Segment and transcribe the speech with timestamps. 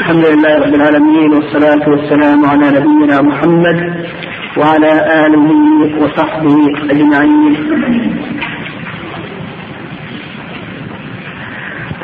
[0.00, 4.06] الحمد لله رب العالمين والصلاة والسلام على نبينا محمد
[4.56, 4.92] وعلى
[5.26, 5.48] آله
[6.02, 6.56] وصحبه
[6.90, 7.54] أجمعين.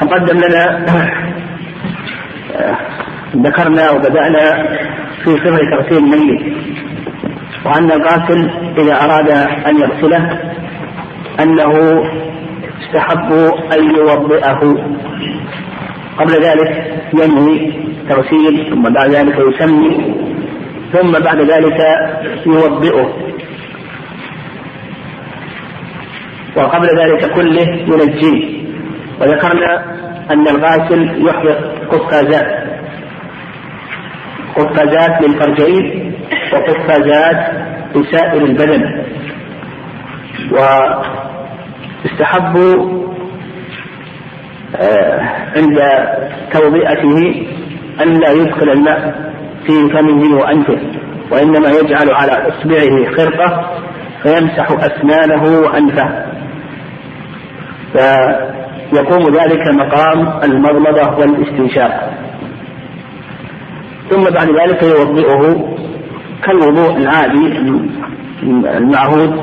[0.00, 0.64] تقدم لنا
[3.36, 4.44] ذكرنا وبدأنا
[5.24, 6.42] في صفة تغسيل الميت
[7.64, 9.30] وأن الغاسل إذا أراد
[9.66, 10.40] أن يغسله
[11.40, 11.72] أنه
[12.80, 13.32] يستحب
[13.72, 14.62] أن يوضئه.
[16.18, 17.72] قبل ذلك ينوي
[18.08, 20.14] تغسيل ثم بعد ذلك يسمي
[20.92, 21.80] ثم بعد ذلك
[22.46, 23.12] يوضئه.
[26.56, 28.62] وقبل ذلك كله ينجيه.
[29.20, 29.84] وذكرنا
[30.30, 31.58] أن الغاسل يحدث
[31.90, 32.48] قفازات.
[34.56, 36.12] قفازات للفرجين
[36.52, 37.52] وقفازات
[37.94, 39.02] لسائر البدن.
[42.04, 43.01] ويستحب آه،
[45.56, 45.78] عند
[46.52, 47.46] توضئته
[48.02, 49.32] أن لا يدخل الماء
[49.66, 50.78] في فمه وأنفه
[51.30, 53.70] وإنما يجعل على إصبعه خرقة
[54.22, 56.24] فيمسح أسنانه وأنفه.
[57.92, 62.12] فيقوم ذلك مقام المضمضة والاستنشاق.
[64.10, 65.74] ثم بعد ذلك يوضئه
[66.44, 67.46] كالوضوء العادي
[68.76, 69.42] المعهود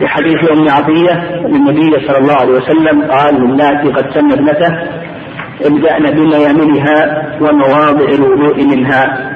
[0.00, 4.72] لحديث أم عطية للنبي صلى الله عليه وسلم قال للناس قد سن ابنته
[5.64, 9.34] ابدأن بميامنها ومواضع الوضوء منها.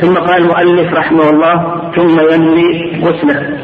[0.00, 3.58] ثم قال المؤلف رحمه الله ثم ينوي غسله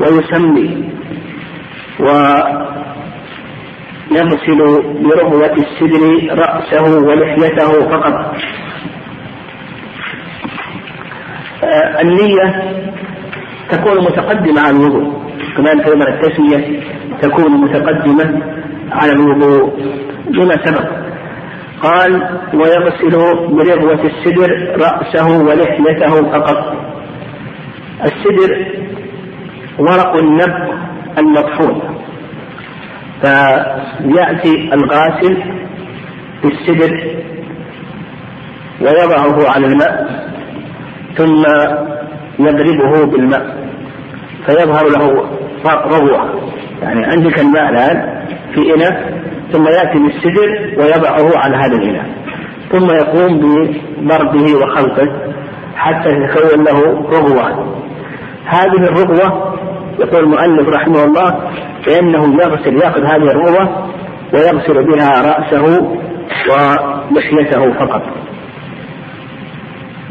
[0.00, 0.92] ويسمي
[4.10, 4.58] ويغسل
[5.02, 6.02] برغوة السدر
[6.38, 8.36] رأسه ولحيته فقط.
[11.64, 12.46] آه، النية
[13.70, 15.25] تكون متقدمة على الوضوء.
[15.56, 16.80] كذلك أيضا التسمية
[17.22, 18.42] تكون متقدمة
[18.92, 19.80] على الوضوء
[20.30, 20.88] لما سبق.
[21.82, 23.10] قال ويغسل
[23.48, 26.76] برغوة السدر رأسه ولحيته فقط.
[28.04, 28.66] السدر
[29.78, 30.68] ورق النب
[31.18, 31.82] المطحون.
[33.22, 35.42] فيأتي الغاسل
[36.42, 37.16] بالسدر
[38.80, 40.26] ويضعه على الماء
[41.16, 41.42] ثم
[42.38, 43.56] يضربه بالماء
[44.46, 45.30] فيظهر له
[45.74, 46.50] رغوة
[46.82, 48.22] يعني عندك الماء الآن
[48.54, 49.22] في إناء
[49.52, 52.06] ثم يأتي بالسدر ويضعه على هذا الإناء.
[52.72, 55.08] ثم يقوم بضربه وخلطه
[55.76, 56.80] حتى تتكون له
[57.12, 57.76] رغوة.
[58.46, 59.56] هذه الرغوة
[59.98, 61.50] يقول المؤلف رحمه الله
[61.86, 63.88] فإنه يغسل يأخذ هذه الرغوة
[64.34, 65.90] ويغسل بها رأسه
[66.50, 68.02] ولحيته فقط.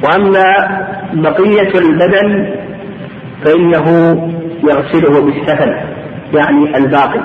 [0.04, 0.44] وأما
[1.14, 2.56] بقية البدن
[3.46, 3.86] فإنه
[4.70, 5.76] يغسله بالسفل
[6.34, 7.22] يعني الباقي.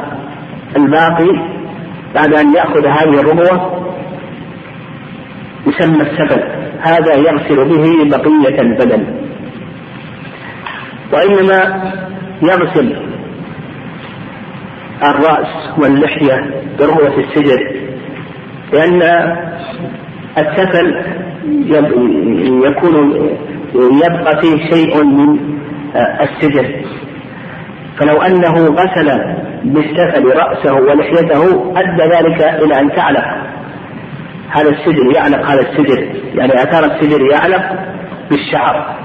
[0.76, 1.60] الباقي
[2.14, 3.80] بعد أن يأخذ هذه الربوة
[5.66, 6.42] يسمى السفل
[6.80, 9.06] هذا يغسل به بقية البدن.
[11.12, 11.82] وإنما
[12.42, 12.96] يغسل
[15.04, 17.72] الرأس واللحية برغوة السجر
[18.72, 19.02] لأن
[20.38, 21.04] السفل
[22.68, 23.26] يكون
[23.74, 25.38] يبقى فيه شيء من
[25.96, 26.84] السجر
[28.00, 33.24] فلو أنه غسل بالسفل رأسه ولحيته أدى ذلك إلى أن تعلق.
[34.50, 37.62] هذا السجر يعلق هذا السجر يعني آثار السجر يعلق
[38.30, 38.96] بالشعر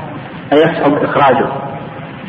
[0.54, 1.48] أيصعب إخراجه.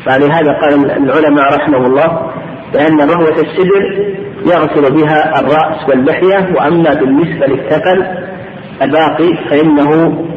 [0.05, 2.31] فلهذا قال العلماء رحمه الله
[2.73, 4.13] بأن رغوة السدر
[4.45, 8.05] يغسل بها الرأس واللحية وأما بالنسبة للثقل
[8.81, 9.89] الباقي فإنه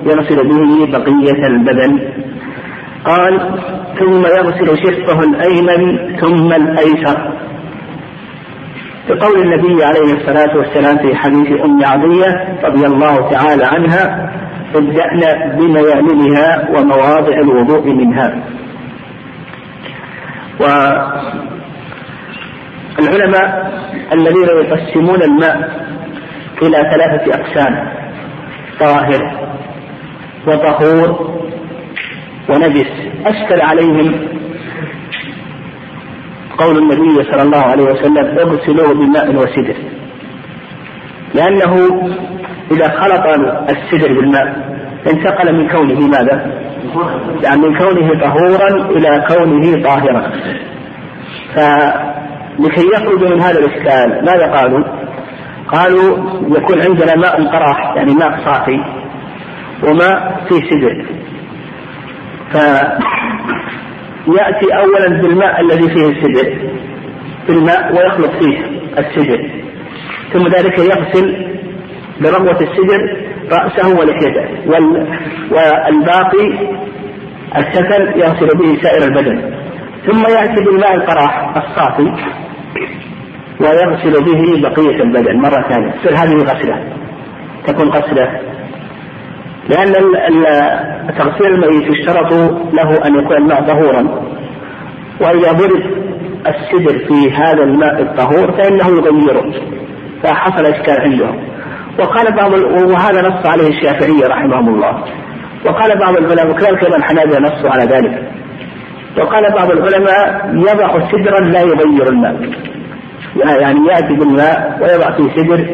[0.07, 2.01] يغسل به بقية البدن.
[3.05, 3.59] قال
[3.99, 7.33] ثم يغسل شقه الأيمن ثم الأيسر.
[9.09, 14.33] بقول النبي عليه الصلاة والسلام في حديث أم عطية رضي الله تعالى عنها
[14.75, 18.43] ابدأنا بميامنها ومواضع الوضوء منها.
[23.01, 23.71] والعلماء
[24.13, 25.81] الذين يقسمون الماء
[26.63, 27.93] إلى ثلاثة أقسام
[28.81, 29.51] طاهر
[30.47, 31.40] وطهور
[32.51, 32.91] ونجس
[33.27, 34.29] أشكل عليهم
[36.59, 39.77] قول النبي صلى الله عليه وسلم اغسلوه بماء وسدر
[41.35, 42.03] لأنه
[42.71, 43.27] إذا خلط
[43.71, 44.71] السدر بالماء
[45.07, 46.61] انتقل من كونه ماذا؟
[47.43, 50.33] يعني من كونه طهورا إلى كونه طاهرا
[51.55, 54.85] فلكي يخرجوا من هذا الإشكال ماذا قالوا؟
[55.73, 56.19] قالوا
[56.57, 58.85] يكون عندنا ماء قراح يعني ماء صافي
[59.85, 61.07] وماء فيه سدر
[62.51, 63.07] فيأتي
[64.77, 66.59] أولا بالماء الذي فيه السدر
[67.49, 68.59] بالماء ويخلط فيه
[68.99, 69.51] السدر.
[70.33, 71.47] ثم ذلك يغسل
[72.21, 73.17] برغوة السدر
[73.53, 74.49] رأسه ولحيته
[75.51, 76.49] والباقي
[77.57, 79.41] السفل يغسل به سائر البدن.
[80.07, 82.13] ثم يأتي بالماء القراح الصافي
[83.61, 85.95] ويغسل به بقية البدن مرة ثانية.
[86.23, 86.85] هذه غسلة
[87.67, 88.41] تكون غسلة
[89.71, 89.93] لأن
[91.19, 92.33] تغسيل الميت يشترط
[92.73, 94.31] له أن يكون الماء طهورا.
[95.21, 95.83] وإذا ضرب
[96.47, 99.53] السدر في هذا الماء الطهور فإنه يغيره
[100.23, 101.37] فحصل إشكال عندهم.
[101.99, 102.53] وقال بعض
[102.91, 105.05] وهذا نص عليه الشافعية رحمهم الله.
[105.67, 108.23] وقال بعض العلماء وكذلك أيضا الحنابلة نصوا على ذلك.
[109.19, 112.37] وقال بعض العلماء يضع سدرا لا يغير الماء.
[113.61, 115.67] يعني يأتي بالماء ويضع فيه سدر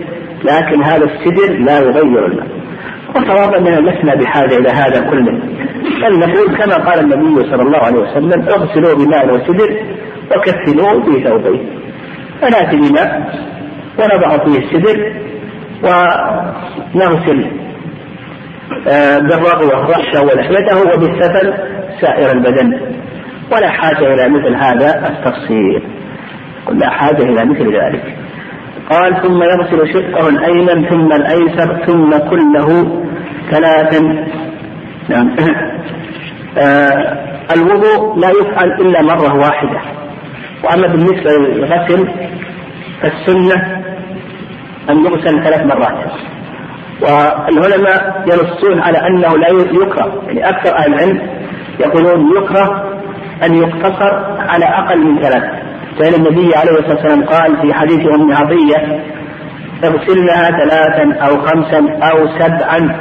[0.45, 2.47] لكن هذا السدر لا يغير الماء.
[3.17, 5.41] وصواب اننا لسنا بحاجة إلى هذا كله.
[6.03, 9.77] بل نقول كما قال النبي صلى الله عليه وسلم اغسلوا بماء وسدر
[10.37, 11.67] وكفنوا في ثوبين
[12.41, 13.35] فنأتي بماء
[13.99, 15.13] ونضع فيه السدر
[16.95, 17.51] ونغسل
[18.89, 21.55] آه، بالرغوة رأسه ولحيته وبالسفل
[22.01, 22.81] سائر البدن.
[23.53, 25.83] ولا حاجة إلى مثل هذا التفصيل.
[26.73, 28.26] لا حاجة إلى مثل ذلك.
[28.91, 33.01] قال ثم يغسل شقه الأيمن ثم الأيسر ثم كله
[33.51, 34.27] ثلاثا.
[35.09, 35.37] نعم.
[36.59, 39.81] آه الوضوء لا يفعل إلا مرة واحدة.
[40.65, 42.09] وأما بالنسبة للغسل
[43.03, 43.83] فالسنة
[44.91, 46.11] أن يغسل ثلاث مرات.
[47.01, 51.21] والعلماء ينصون على أنه لا يكره يعني أكثر أهل العلم
[51.81, 52.93] يقولون يكره
[53.45, 55.76] أن يقتصر على أقل من ثلاث.
[56.01, 59.01] لأن النبي عليه الصلاة والسلام قال في حديث أم عطية
[59.85, 62.97] اغسلنها ثلاثا أو خمسا أو سبعا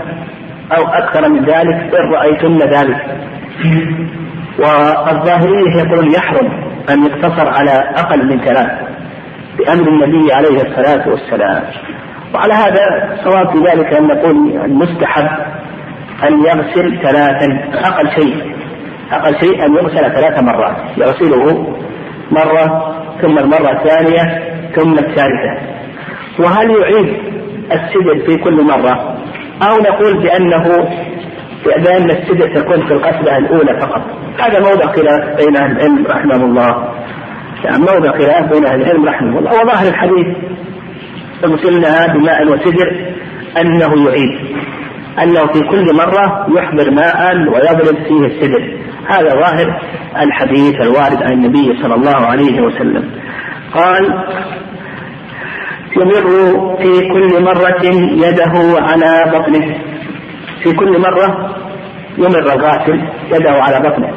[0.78, 3.06] أو أكثر من ذلك إن رأيتن ذلك.
[4.60, 6.52] والظاهرية يقولون يحرم
[6.90, 8.72] أن يقتصر على أقل من ثلاث
[9.58, 11.64] بأمر النبي عليه الصلاة والسلام.
[12.34, 15.28] وعلى هذا صواب في ذلك أن نقول المستحب
[16.24, 18.56] أن يغسل ثلاثا أقل شيء
[19.12, 21.76] أقل شيء أن يغسل ثلاث مرات يغسله
[22.32, 24.44] مرة ثم المرة الثانية
[24.76, 25.76] ثم الثالثة.
[26.40, 27.18] وهل يعيد
[27.72, 29.18] السدر في كل مرة؟
[29.64, 30.90] أو نقول بأنه
[31.66, 34.02] بأن السدر تكون في القسمة الأولى فقط.
[34.40, 36.94] هذا موضع خلاف بين أهل العلم رحمه الله.
[37.64, 39.52] يعني موضع خلاف بين أهل العلم رحمه الله.
[39.52, 40.28] وظاهر الحديث
[41.44, 43.06] اغسلنها بماء وسدر
[43.62, 44.65] أنه يعيد.
[45.24, 48.78] أنه في كل مرة يحضر ماء ويضرب فيه السدر.
[49.08, 49.82] هذا ظاهر
[50.22, 53.12] الحديث الوارد عن النبي صلى الله عليه وسلم.
[53.74, 54.24] قال
[55.98, 57.86] يمر في كل مرة
[58.26, 59.76] يده على بطنه.
[60.64, 61.56] في كل مرة
[62.18, 64.12] يمر الغاسل يده على بطنه.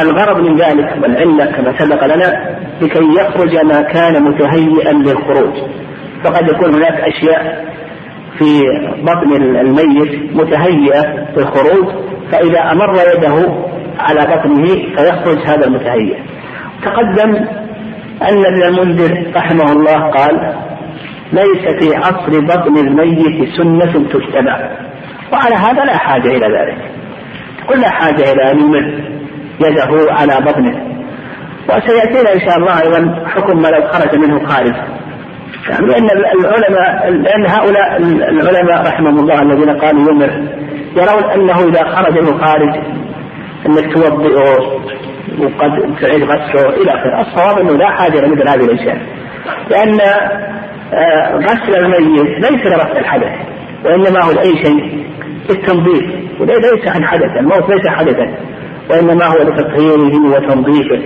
[0.00, 5.54] والغرض من ذلك والعلة كما سبق لنا لكي يخرج ما كان متهيئا للخروج.
[6.24, 7.68] فقد يكون هناك أشياء
[8.38, 8.62] في
[9.02, 11.88] بطن الميت متهيئة للخروج
[12.32, 13.64] فإذا أمر يده
[13.98, 16.16] على بطنه فيخرج هذا المتهيئ.
[16.82, 17.34] تقدم
[18.22, 20.54] أن ابن المنذر رحمه الله قال
[21.32, 24.70] ليس في عصر بطن الميت سنة تتبع
[25.32, 26.90] وعلى هذا لا حاجة إلى ذلك.
[27.80, 29.04] لا حاجة إلى أن يمد
[29.60, 30.88] يده على بطنه.
[31.68, 34.74] وسيأتينا إن شاء الله أيضا حكم ما لو خرج منه خارج.
[35.80, 36.08] لأن
[36.40, 37.96] العلماء لأن هؤلاء
[38.30, 40.48] العلماء رحمهم الله الذين قالوا يمر
[40.96, 42.74] يرون أنه إذا خرج من خارج
[43.66, 44.78] أنك توضئه
[45.38, 47.20] وقد تعيد غسله إلى آخره.
[47.20, 48.98] الصواب أنه لا حاجة لمثل هذه الأشياء.
[49.70, 50.00] لأن
[50.94, 53.32] آه، غسل الميت ليس لرفع الحدث
[53.84, 55.04] وإنما هو لأي شيء
[55.50, 56.04] للتنظيف
[56.40, 58.34] وليس عن حدث الموت ليس حدثا
[58.90, 61.02] وإنما هو لتطهيره وتنظيفه.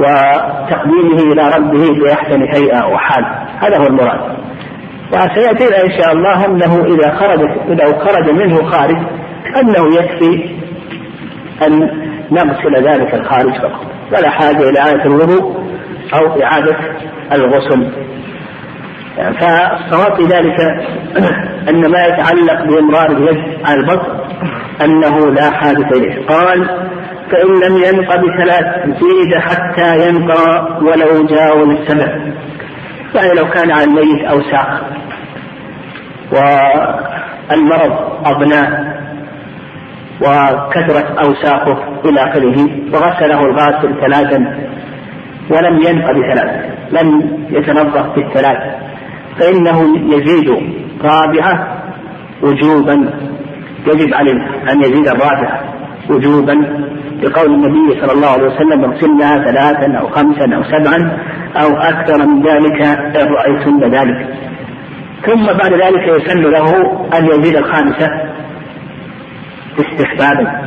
[0.00, 3.24] وتقديمه إلى ربه بأحسن هيئة وحال
[3.60, 4.20] هذا هو المراد.
[5.12, 8.96] وسيأتينا إن شاء الله أنه إذا خرج إذا خرج منه خارج
[9.56, 10.50] أنه يكفي
[11.66, 11.80] أن
[12.30, 13.86] نغسل ذلك الخارج فقط.
[14.12, 15.64] ولا حاجة إلى إعادة الوضوء
[16.14, 16.76] أو إعادة
[17.32, 17.90] الغسل.
[19.16, 20.60] فالصواب في ذلك
[21.70, 24.20] أن ما يتعلق بإمرار اليد على البطن
[24.84, 26.26] أنه لا حاجة إليه.
[26.26, 26.90] قال
[27.30, 32.06] فإن لم ينق بثلاث زيد حتى ينقى ولو جاوز السبع
[33.14, 34.82] يعني لو كان على الميت أوساخ
[36.32, 37.92] والمرض
[38.26, 39.00] أبناء
[40.20, 44.58] وكثرت أوساخه إلى آخره وغسله الغاسل ثلاثا
[45.50, 48.74] ولم ينق بثلاث لم يتنظف بالثلاث.
[49.40, 50.50] فإنه يزيد
[51.02, 51.82] رابعة
[52.42, 53.10] وجوبا.
[53.86, 54.32] يجب عليه
[54.72, 55.60] أن يزيد الرابعة
[56.10, 56.54] وجوبا.
[57.22, 61.18] بقول النبي صلى الله عليه وسلم اغسلنها ثلاثا أو خمسا أو سبعا
[61.56, 62.82] أو أكثر من ذلك
[63.16, 64.34] إن رأيتن ذلك.
[65.26, 66.66] ثم بعد ذلك يسن له
[67.18, 68.08] أن يزيد الخامسة
[69.78, 70.60] استحبابا.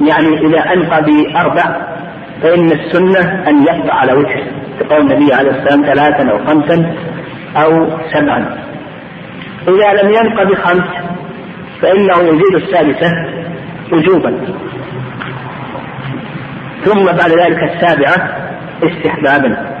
[0.00, 1.64] يعني إذا أنقى بأربع
[2.42, 4.46] فإن السنة أن يقطع على وجهه.
[4.80, 6.94] كقول النبي عليه الصلاة والسلام ثلاثا أو خمسا
[7.56, 8.58] أو سبعا.
[9.68, 10.88] إذا لم ينق بخمس
[11.82, 13.10] فإنه يزيد السادسة
[13.92, 14.40] وجوبا.
[16.84, 18.36] ثم بعد ذلك السابعة
[18.82, 19.80] استحبابا.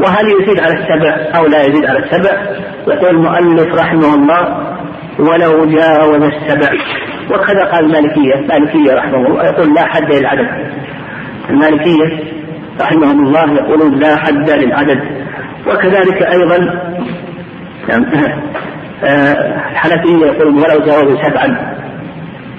[0.00, 2.30] وهل يزيد على السبع أو لا يزيد على السبع؟
[2.88, 4.66] يقول المؤلف رحمه الله
[5.18, 6.68] ولو جاوز السبع.
[7.30, 10.48] وكذا قال المالكية المالكية رحمه الله يقول لا حد للعدد.
[11.50, 12.32] المالكية
[12.80, 15.00] رحمهم الله يقولون لا حد للعدد.
[15.66, 16.80] وكذلك أيضا
[19.04, 21.76] آه، الحنفية يقولون ولو جاوز سبعا.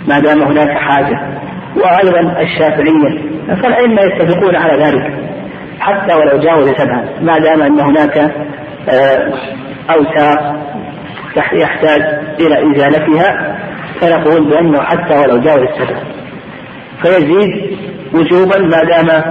[0.08, 1.43] ما دام هناك حاجة.
[1.76, 5.14] وأيضا الشافعية فالأئمة يتفقون على ذلك
[5.80, 8.18] حتى ولو جاوز سبعا ما دام أن هناك
[8.90, 9.34] آه،
[9.90, 10.40] أوساخ
[11.54, 12.02] يحتاج
[12.40, 13.58] إلى إزالتها
[14.02, 16.00] فنقول بأنه حتى ولو جاوز السبع
[17.02, 17.78] فيزيد
[18.14, 19.24] وجوبا ما دام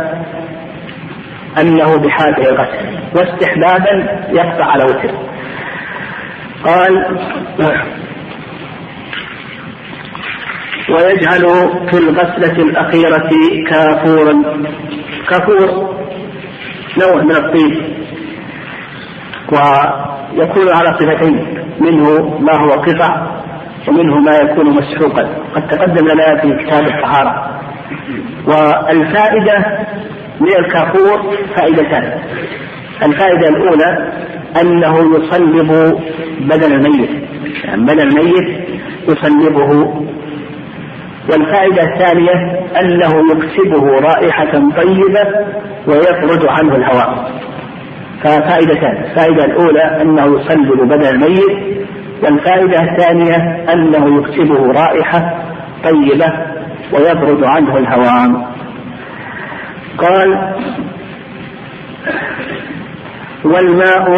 [1.61, 5.11] أنه بحاجة إلى الغسل واستحبابا يقطع على وتر
[6.65, 7.19] قال
[10.93, 13.31] ويجعل في الغسلة الأخيرة
[13.71, 14.43] كافورا
[15.29, 15.95] كافور
[17.01, 17.83] نوع من الطين
[19.53, 21.59] ويكون على صفتين.
[21.81, 23.27] منه ما هو قطع
[23.89, 27.61] ومنه ما يكون مسحوقا قد تقدم لنا في كتاب الطهارة.
[28.47, 29.79] والفائدة
[30.41, 32.21] من الكافور فائدتان.
[33.03, 34.13] الفائدة الأولى
[34.61, 35.99] أنه يصلب
[36.41, 37.11] بدن الميت.
[37.65, 38.69] يعني بدن الميت
[39.09, 40.03] يصلبه
[41.31, 45.47] والفائدة الثانية أنه يكسبه رائحة طيبة
[45.87, 47.31] ويطرد عنه الهواء.
[48.25, 51.83] ففائدتان الفائدة الأولى أنه يصلب بدن الميت
[52.23, 55.35] والفائدة الثانية أنه يكسبه رائحة
[55.85, 56.33] طيبة
[56.93, 58.47] ويبرد عنه الهوام
[59.99, 60.55] قال
[63.45, 64.11] والماء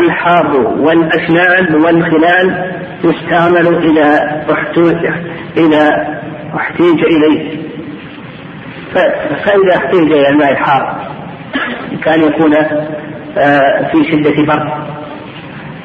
[0.00, 2.72] الحار والأسنان والخلال
[3.04, 4.96] يستعمل إذا احتوج
[6.50, 7.60] إذا احتيج إليه
[9.44, 11.10] فإذا احتيج إلى الماء الحار
[12.04, 12.54] كان يكون
[13.38, 14.70] آه، في شدة برد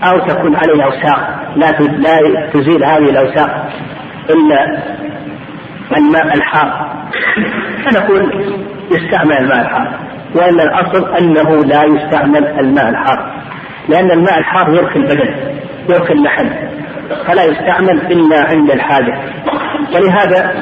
[0.03, 1.19] أو تكون عليه أوساخ.
[1.55, 3.50] لا لا تزيل هذه الأوساخ
[4.29, 4.84] إلا
[5.98, 6.95] الماء الحار.
[7.86, 8.55] فنقول
[8.91, 10.00] يستعمل الماء الحار
[10.36, 13.41] وأن الأصل أنه لا يستعمل الماء الحار
[13.89, 15.36] لأن الماء الحار يرخي البدن
[15.89, 16.50] يرخي اللحم
[17.27, 19.19] فلا يستعمل إلا عند الحاجة
[19.96, 20.53] ولهذا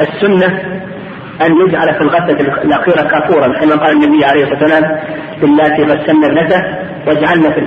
[0.00, 0.80] السنة
[1.42, 5.00] أن يجعل في الغسلة الأخيرة كافورا كما قال النبي عليه الصلاة والسلام
[5.40, 6.60] باللاتي غسلنا ابنته
[7.06, 7.60] واجعلنا في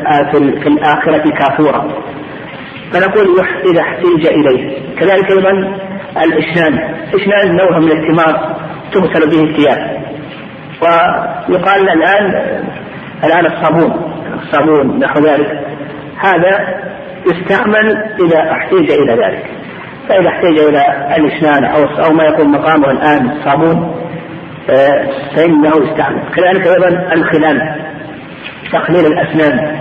[0.62, 1.88] في الآخرة كافورا.
[2.94, 3.28] فنقول
[3.72, 4.80] إذا احتيج إليه.
[5.00, 5.52] كذلك أيضا
[6.24, 6.96] الإشنان.
[7.14, 8.56] إشنان نوع من الثمار
[8.92, 10.04] تغسل به الثياب.
[10.82, 12.26] ويقال الآن
[13.24, 14.14] الآن الصابون
[14.44, 15.68] الصابون نحو ذلك.
[16.18, 16.84] هذا
[17.32, 19.63] يستعمل إذا احتيج إلى ذلك.
[20.10, 23.96] فإذا احتاج إلى الإسنان أو أو ما يكون مقامه الآن الصابون
[24.70, 26.22] آه، فإنه يستعمل.
[26.36, 27.76] كذلك أيضا الخلال
[28.74, 29.80] تخليل الأسنان.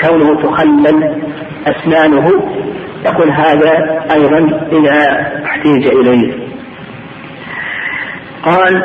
[0.00, 1.22] كونه تخلل
[1.66, 2.30] أسنانه
[3.04, 4.38] يقول هذا أيضا
[4.72, 6.32] إذا احتيج إليه.
[8.44, 8.82] قال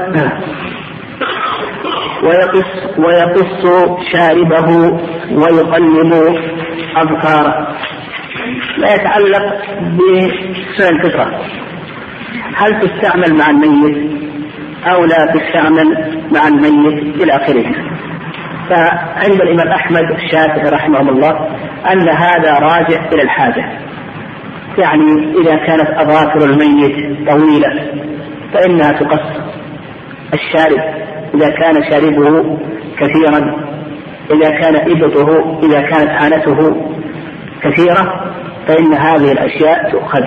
[2.23, 3.65] ويقص ويقص
[4.11, 4.99] شاربه
[5.31, 6.13] ويقلب
[6.95, 7.67] أظفاره
[8.77, 11.41] ما يتعلق بسنن الفطرة
[12.55, 14.11] هل تستعمل مع الميت
[14.85, 17.65] أو لا تستعمل مع الميت إلى آخره؟
[18.69, 21.47] فعند الإمام أحمد الشافعي رحمه الله
[21.91, 23.79] أن هذا راجع إلى الحاجة.
[24.77, 27.91] يعني إذا كانت أظافر الميت طويلة
[28.53, 29.41] فإنها تقص.
[30.33, 30.81] الشارب
[31.35, 32.57] إذا كان شاربه
[32.97, 33.55] كثيرا
[34.31, 36.75] إذا كان إبطه إذا كانت عانته
[37.63, 38.33] كثيرة
[38.67, 40.23] فإن هذه الأشياء تؤخذ.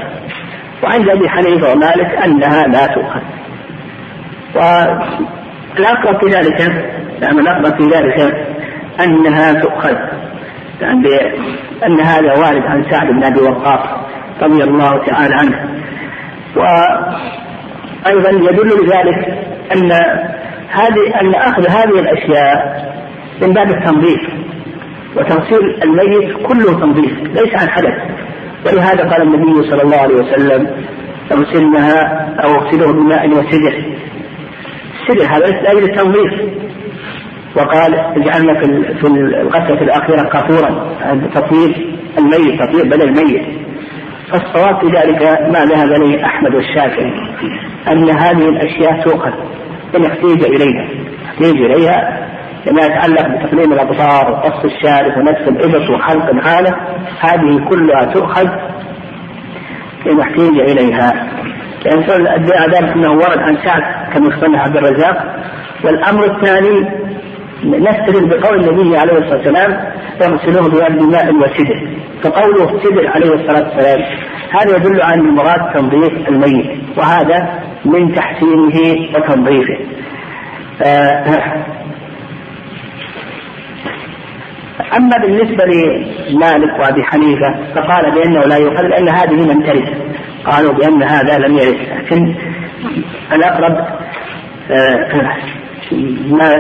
[0.83, 3.21] وعند أبي حنيفة ومالك أنها لا تؤخذ.
[4.55, 6.61] والأقرب في ذلك
[7.23, 8.47] نعم الأقرب في ذلك
[9.01, 9.97] أنها تؤخذ.
[10.81, 11.21] يعني
[11.87, 13.89] أن هذا وارد عن سعد بن أبي وقاص
[14.43, 15.69] رضي الله تعالى عنه.
[16.57, 19.19] وأيضا يدل لذلك
[19.77, 19.93] أن
[20.71, 22.85] هذه أن أخذ هذه الأشياء
[23.43, 24.21] من باب التنظيف.
[25.17, 27.95] وتغسيل الميت كله تنظيف ليس عن حدث.
[28.67, 30.71] ولهذا قال النبي صلى الله عليه وسلم
[31.33, 33.85] اغسلنها أو اغسله بماء وسدر
[35.01, 36.33] السدر هذا لأجل التنظيف.
[37.57, 40.97] وقال اجعلنا في في الغسلة الأخيرة كافورا
[41.35, 43.43] تطهير الميت تطهير بدل الميت.
[44.33, 47.13] فالصواب في ذلك ما ذهب إليه أحمد والشافعي
[47.89, 49.33] أن هذه الأشياء تؤخذ
[49.97, 50.89] إن احتيج إليها
[51.27, 52.29] احتيج إليها
[52.65, 56.77] فيما يتعلق بتقليم الأبصار وقص الشارب ونفس الإبط وحلق العانه
[57.21, 58.49] هذه كلها تؤخذ
[60.11, 61.31] ان احتيج إليها.
[61.85, 62.01] لأن
[62.71, 65.37] ذلك إنه ورد عن سعد كما يخبرنا عبد الرزاق.
[65.85, 66.89] والأمر الثاني
[67.65, 71.89] نستدل بقول النبي عليه الصلاة والسلام يغسلوه بماء وسدر.
[72.23, 74.01] فقوله سدر عليه الصلاة والسلام
[74.51, 79.79] هذا يدل على المراد تنظيف الميت وهذا من تحسينه وتنظيفه.
[80.83, 81.25] آه،
[84.97, 85.65] أما بالنسبة
[86.31, 89.89] لمالك وأبي حنيفة فقال بأنه لا يؤخذ لأن هذه لم ترد
[90.45, 92.35] قالوا بأن هذا لم يرد لكن
[93.33, 93.87] الأقرب
[94.71, 95.37] آه،
[96.31, 96.55] ما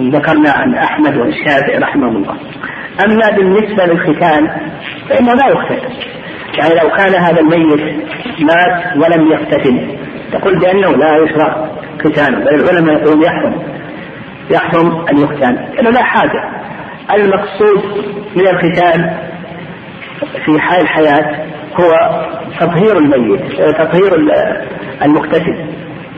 [0.00, 2.36] ذكرنا عن أحمد والشافعي رحمه الله.
[3.04, 4.48] أما بالنسبة للختان
[5.08, 5.78] فإنه لا يختن.
[6.58, 8.04] يعني لو كان هذا الميت
[8.40, 9.98] مات ولم يختتن
[10.32, 11.66] تقول بأنه لا يشرع
[12.04, 13.54] ختانه بل العلماء يقولون يحرم
[14.50, 15.54] يحرم أن يختان.
[15.74, 16.50] لأنه لا حاجة.
[17.10, 17.82] المقصود
[18.36, 19.16] من الختان
[20.44, 21.46] في حال الحياة
[21.80, 21.92] هو
[22.60, 23.40] تطهير الميت
[23.78, 24.12] تطهير
[25.02, 25.66] المختتن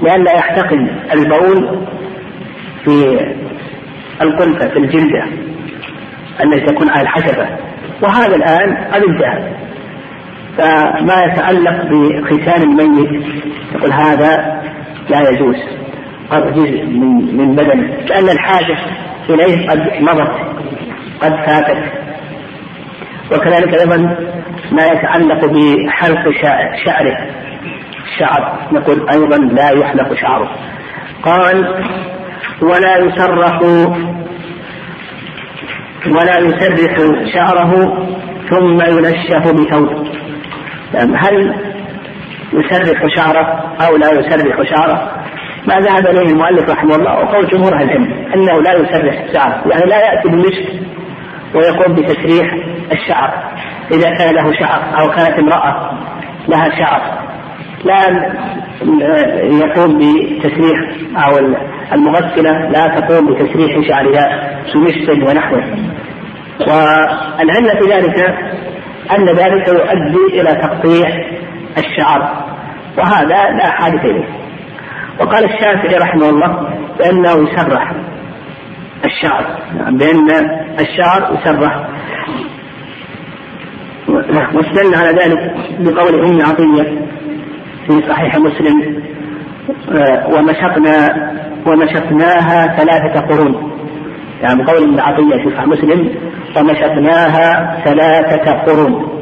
[0.03, 1.87] لئلا يحتقن البول
[2.85, 3.21] في
[4.23, 5.25] القلفة في الجلدة
[6.45, 7.49] التي تكون على الحشفة
[8.03, 9.55] وهذا الآن قد انتهى.
[10.59, 13.25] فما يتعلق بختان الميت
[13.75, 14.63] يقول هذا
[15.11, 15.57] لا يجوز
[16.31, 17.97] قد جزء من من بدنه.
[18.09, 18.77] لأن الحاجة
[19.31, 20.33] إليه قد مضت
[21.21, 21.93] قد فاتت.
[23.33, 23.97] وكذلك أيضا
[24.73, 26.31] ما يتعلق بحلق
[26.85, 27.29] شعره
[28.05, 30.51] الشعر نقول أيضا لا يحلق شعره.
[31.23, 31.85] قال
[32.63, 33.63] ولا يسرح
[36.07, 36.97] ولا يسرح
[37.35, 38.07] شعره
[38.51, 40.07] ثم ينشف بثوب.
[40.95, 41.55] هل
[42.53, 45.24] يسرح شعره أو لا يسرح شعره؟
[45.67, 49.85] ما ذهب إليه المؤلف رحمه الله وقول جمهور أهل العلم أنه لا يسرح شعره يعني
[49.85, 50.69] لا يأتي بالمشط
[51.55, 52.55] ويقوم بتسريح
[52.93, 53.55] الشعر.
[53.93, 55.99] إذا كان له شعر أو كانت امرأة
[56.49, 57.01] لها شعر
[57.85, 58.01] لا
[59.43, 60.79] يقوم بتسريح
[61.17, 61.39] أو
[61.93, 65.65] المغسلة لا تقوم بتسريح شعرها بمشط ونحوه.
[66.61, 68.19] والعلة في ذلك
[69.19, 71.09] أن ذلك يؤدي إلى تقطيع
[71.79, 72.45] الشعر
[72.99, 74.44] وهذا لا حاجة إليه.
[75.21, 77.93] وقال الشافعي رحمه الله بأنه يسرح
[79.05, 79.45] الشعر
[79.91, 80.31] بأن
[80.81, 81.87] الشعر يسرح
[84.55, 86.99] واستدل على ذلك بقول أم عطية
[87.87, 89.03] في صحيح مسلم
[90.29, 91.09] ومشطنا
[91.67, 93.71] ومشطناها ثلاثة قرون.
[94.43, 96.15] يعني بقول ابن عطية في صحيح مسلم
[96.57, 99.21] ومشطناها ثلاثة قرون.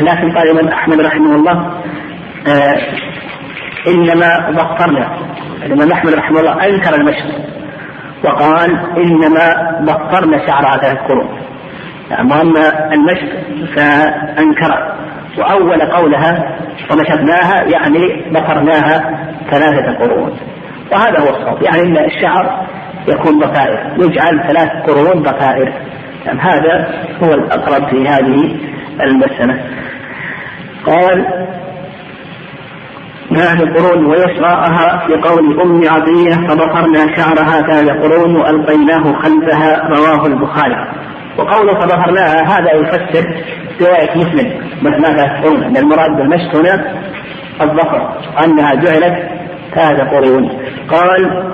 [0.00, 1.80] لكن قال الإمام أحمد رحمه الله
[2.48, 2.76] آه
[3.88, 5.18] إنما بطرنا.
[5.62, 7.24] الإمام أحمد رحمه الله أنكر المشط
[8.24, 11.38] وقال إنما بطرنا شعرها ثلاث قرون
[12.20, 12.42] أما
[12.92, 13.28] المشط
[13.76, 14.94] فأنكره
[15.38, 16.58] وأول قولها
[16.90, 20.36] ومشطناها يعني بطرناها ثلاثة قرون.
[20.92, 21.62] وهذا هو الصواب.
[21.62, 22.66] يعني أن الشعر
[23.08, 25.72] يكون ضفائر يجعل ثلاث قرون ضفائر
[26.26, 28.56] يعني هذا هو الأقرب في هذه
[29.00, 29.60] المسألة.
[30.86, 31.46] قال
[33.32, 40.88] هذه القرون ويسراها بقول أم عطية فضفرنا شعرها ثلاث قرون وألقيناه خلفها رواه البخاري.
[41.38, 43.24] وقوله فظهرناها هذا يفسر
[43.80, 44.52] رواية مسلم.
[44.82, 46.94] مثناها قرون أن المراد بالمشط هنا
[47.60, 49.28] الظفر أنها جعلت
[49.74, 50.48] ثلاث قرون
[50.88, 51.44] قال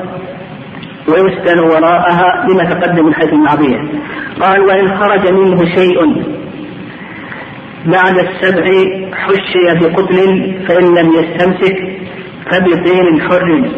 [1.08, 3.30] ويسكن وراءها لما تقدم من حيث
[4.40, 6.24] قال وإن خرج منه شيء
[7.86, 8.64] بعد السبع
[9.12, 10.16] حشي بقتل
[10.68, 11.76] فإن لم يستمسك
[12.50, 13.70] فبطين حر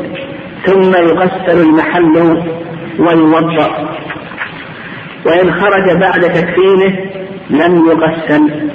[0.65, 2.43] ثم يغسل المحل
[2.99, 3.99] ويوضأ.
[5.27, 6.99] وإن خرج بعد تكفينه
[7.51, 8.71] لم يغسل.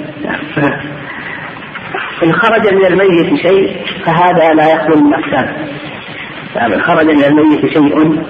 [2.24, 5.54] إن خرج من الميت شيء فهذا لا يخلو من أقسام
[6.54, 8.22] فمن خرج من الميت شيء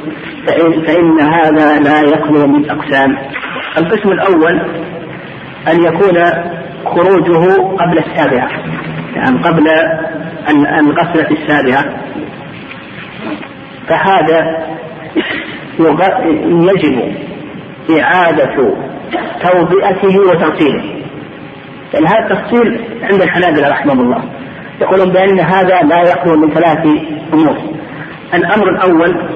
[0.47, 3.19] فإن, فإن هذا لا يخلو من أقسام
[3.79, 4.61] القسم الأول
[5.69, 6.17] أن يكون
[6.85, 8.49] خروجه قبل السابعة
[9.17, 9.69] يعني قبل
[10.79, 11.85] الغسلة السابعة.
[13.89, 14.67] فهذا
[16.49, 17.15] يجب
[18.01, 18.75] إعادة
[19.43, 20.85] توضئته وتغسيله.
[21.95, 24.25] لأن هذا التفصيل عند الحنابلة رحمهم الله.
[24.81, 26.87] يقولون بأن هذا لا يخلو من ثلاث
[27.33, 27.57] أمور
[28.35, 29.29] الأمر الأول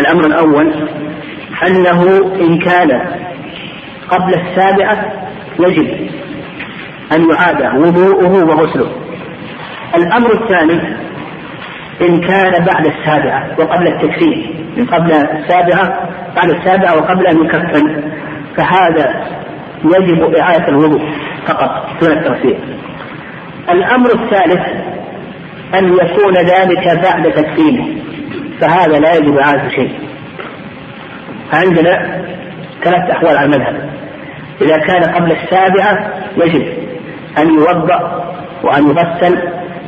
[0.00, 0.74] الأمر الأول
[1.66, 2.02] أنه
[2.40, 3.00] إن كان
[4.08, 5.25] قبل السابعة
[5.60, 6.10] يجب
[7.12, 8.90] أن يعاد وضوءه وغسله.
[9.94, 10.80] الأمر الثاني
[12.00, 18.02] إن كان بعد السابعة وقبل التكفير من قبل السابعة بعد السابعة وقبل أن يكفن
[18.56, 19.24] فهذا
[19.84, 21.00] يجب إعادة الوضوء
[21.46, 22.58] فقط دون التغسيل.
[23.70, 24.66] الأمر الثالث
[25.74, 27.86] أن يكون ذلك بعد تكفينه
[28.60, 29.98] فهذا لا يجب إعادة شيء.
[31.52, 32.22] فعندنا
[32.84, 33.95] ثلاث أحوال على المذهب.
[34.60, 36.66] إذا كان قبل السابعة يجب
[37.38, 38.24] أن يوضأ
[38.62, 39.38] وأن يغسل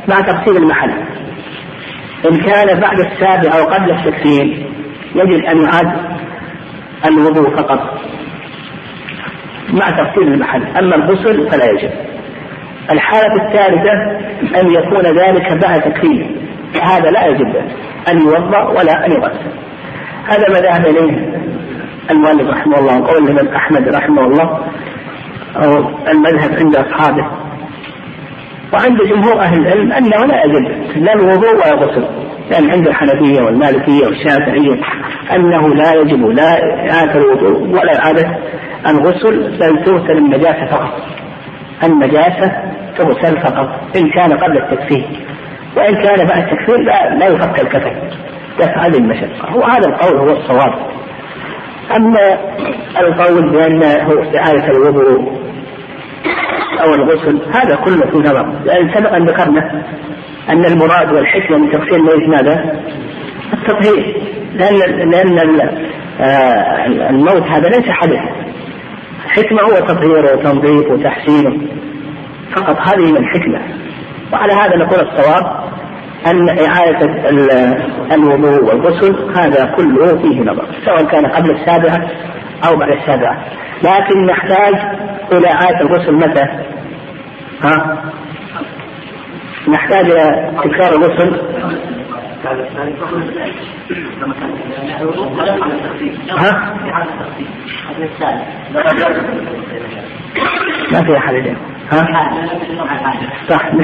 [0.07, 0.91] مع تغسيل المحل.
[2.31, 4.65] إن كان بعد السابعة وقبل التكفين
[5.15, 5.91] يجب أن يعاد
[7.05, 7.99] الوضوء فقط
[9.69, 11.91] مع تغسيل المحل أما الغسل فلا يجب.
[12.91, 13.93] الحالة الثالثة
[14.59, 16.35] أن يكون ذلك بعد تكفين
[16.83, 17.55] هذا لا يجب
[18.11, 19.51] أن يوضأ ولا أن يغسل.
[20.27, 21.48] هذا ما ذهب إليه
[22.09, 24.59] المؤلف رحمه الله وقول الإمام أحمد رحمه الله
[25.55, 27.25] أو المذهب عند أصحابه.
[28.73, 32.01] وعند جمهور أهل العلم أنه لا يجب لا الوضوء ولا الغسل.
[32.51, 34.79] لأن يعني عند الحنفية والمالكية والشافعية
[35.35, 36.59] أنه لا يجب لا
[36.91, 38.37] إعادة الوضوء ولا إعادة
[38.87, 41.01] الغسل بل تغسل النجاسة فقط.
[41.83, 42.51] النجاسة
[42.97, 45.05] تغسل فقط إن كان قبل التكفير
[45.77, 47.95] وإن كان بعد التكفير لا, لا يفك الكفن
[48.59, 49.57] دفع المشقة.
[49.57, 50.98] وهذا القول هو الصواب.
[51.95, 52.37] أما
[52.99, 55.39] القول بأنه إعادة الوضوء
[56.83, 58.53] أو الغسل هذا كله في نظر.
[58.65, 59.83] لأن سبق أن ذكرنا
[60.49, 62.81] أن المراد والحكمة من تغسيل الميت ماذا؟
[63.53, 64.21] التطهير.
[64.53, 65.69] لأن لأن
[66.21, 68.19] آه، الموت هذا ليس حدث.
[69.25, 71.57] الحكمة هو تطهيره وتنظيفه وتحسينه
[72.55, 73.61] فقط هذه من الحكمة
[74.33, 75.58] وعلى هذا نقول الصواب
[76.27, 77.29] أن إعادة
[78.15, 82.07] الوضوء والغسل هذا كله فيه نظر سواء كان قبل السابعة
[82.67, 83.45] أو بعد السابعة
[83.83, 84.75] لكن نحتاج
[85.31, 86.45] إلى إعادة الغسل متى؟
[87.63, 88.03] ها؟
[89.67, 91.41] نحتاج إلى تكرار الغسل
[96.37, 96.75] ها؟
[100.91, 102.07] ما في أحد اليوم ها؟
[103.49, 103.83] صح من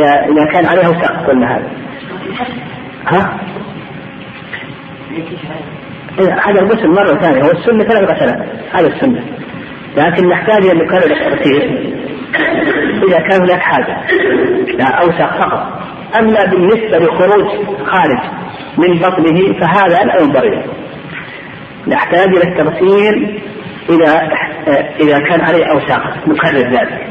[0.00, 1.68] إذا كان عليه وساق قلنا هذا
[3.06, 3.40] ها؟
[6.18, 9.24] هذا الغسل مرة ثانية هو السنة ثلاث غسلات هذا السنة
[9.96, 11.94] لكن نحتاج إلى نكرر الترتيب
[13.08, 13.96] إذا كان هناك حاجة
[14.78, 15.80] لا أوسع فقط
[16.18, 17.46] أما بالنسبة لخروج
[17.84, 18.20] خارج
[18.78, 20.64] من بطنه فهذا لا إليه
[21.88, 23.40] نحتاج إلى التغسيل
[23.90, 24.28] إذا
[25.00, 27.06] إذا كان عليه أوساخ نكرر ذلك.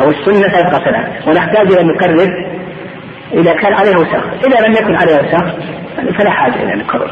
[0.00, 2.28] أو السنة ثلاث غسلات ونحتاج إلى نكرر
[3.32, 4.24] إذا كان عليه أوساخ.
[4.46, 5.54] إذا لم يكن عليه أوساخ
[6.18, 7.10] فلا حاجة إلى نكرر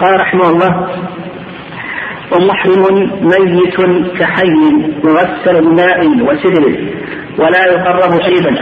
[0.00, 0.88] قال رحمه الله
[2.32, 3.76] ومحرم ميت
[4.18, 4.52] كحي
[5.04, 6.64] يغسل بماء وسدر
[7.38, 8.56] ولا يقرب شيبا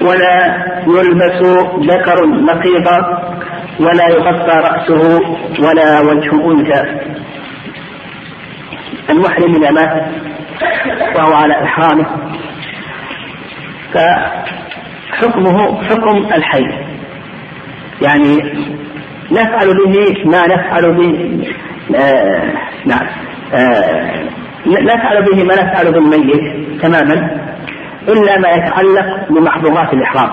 [0.00, 1.42] ولا يلبس
[1.90, 2.98] ذكر نقيضا
[3.80, 5.20] ولا يغطى رأسه
[5.60, 7.00] ولا وجه أنثى.
[9.10, 10.06] المحرم إذا مات
[11.16, 12.06] وهو على إحرامه.
[13.94, 16.64] فحكمه حكم الحي.
[18.02, 18.36] يعني
[19.32, 21.44] نفعل به ما نفعل به
[21.96, 22.52] آه
[22.86, 23.06] نعم
[23.54, 24.24] آه
[24.66, 27.40] نفعل به ما نفعل بالميت تماما
[28.08, 30.30] إلا ما يتعلق بمحظورات الإحرام.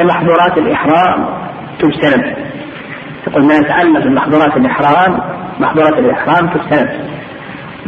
[0.00, 1.28] محظورات الإحرام
[1.78, 2.36] تجتنب.
[3.26, 5.20] تقول ما يتعلق بمحظورات الإحرام
[5.60, 6.88] محظورات الإحرام تجتنب.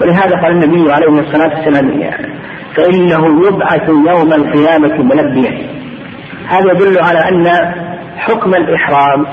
[0.01, 2.11] ولهذا قال النبي عليه الصلاة والسلام
[2.77, 5.69] فإنه يبعث يوم القيامة ملبيا.
[6.49, 7.47] هذا يدل على أن
[8.17, 9.27] حكم الإحرام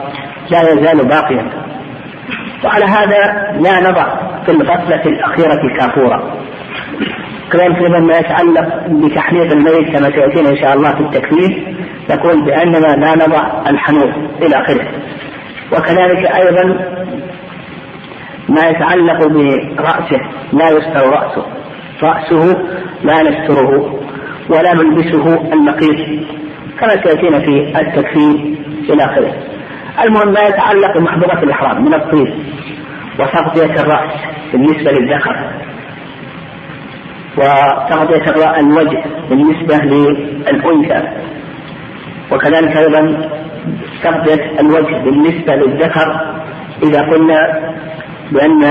[0.51, 1.49] لا يزال باقيا.
[2.63, 4.05] وعلى هذا لا نضع
[4.45, 6.31] في الغفلة الأخيرة كافورا.
[7.51, 11.75] كذلك ما يتعلق بتحنيط الميت كما سيأتينا إن شاء الله في التكفير
[12.09, 14.09] نقول بأننا لا نضع الحنوط
[14.41, 14.87] إلى آخره.
[15.71, 16.79] وكذلك أيضا
[18.55, 20.19] ما يتعلق برأسه
[20.53, 21.45] لا يستر رأسه.
[22.03, 22.57] رأسه
[23.03, 23.99] لا نستره
[24.49, 26.25] ولا نلبسه النقيض
[26.79, 28.55] كما سيأتينا في التكفير
[28.89, 29.33] إلى آخره.
[30.03, 32.33] المهم ما يتعلق بمحظورات الإحرام من الطيب
[33.19, 34.11] وتغطية الرأس
[34.53, 35.51] بالنسبة للذكر
[37.37, 41.01] وتغطية الوجه بالنسبة للأنثى.
[42.31, 43.29] وكذلك أيضا
[44.03, 46.35] تغطية الوجه بالنسبة للذكر.
[46.83, 47.74] إذا قلنا
[48.31, 48.63] بأن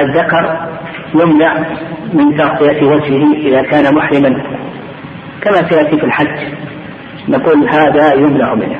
[0.00, 0.68] الذكر
[1.14, 1.54] يمنع
[2.12, 4.42] من تغطية وجهه إذا كان محرما
[5.42, 6.52] كما سيأتي في الحج.
[7.28, 8.78] نقول هذا يمنع منه.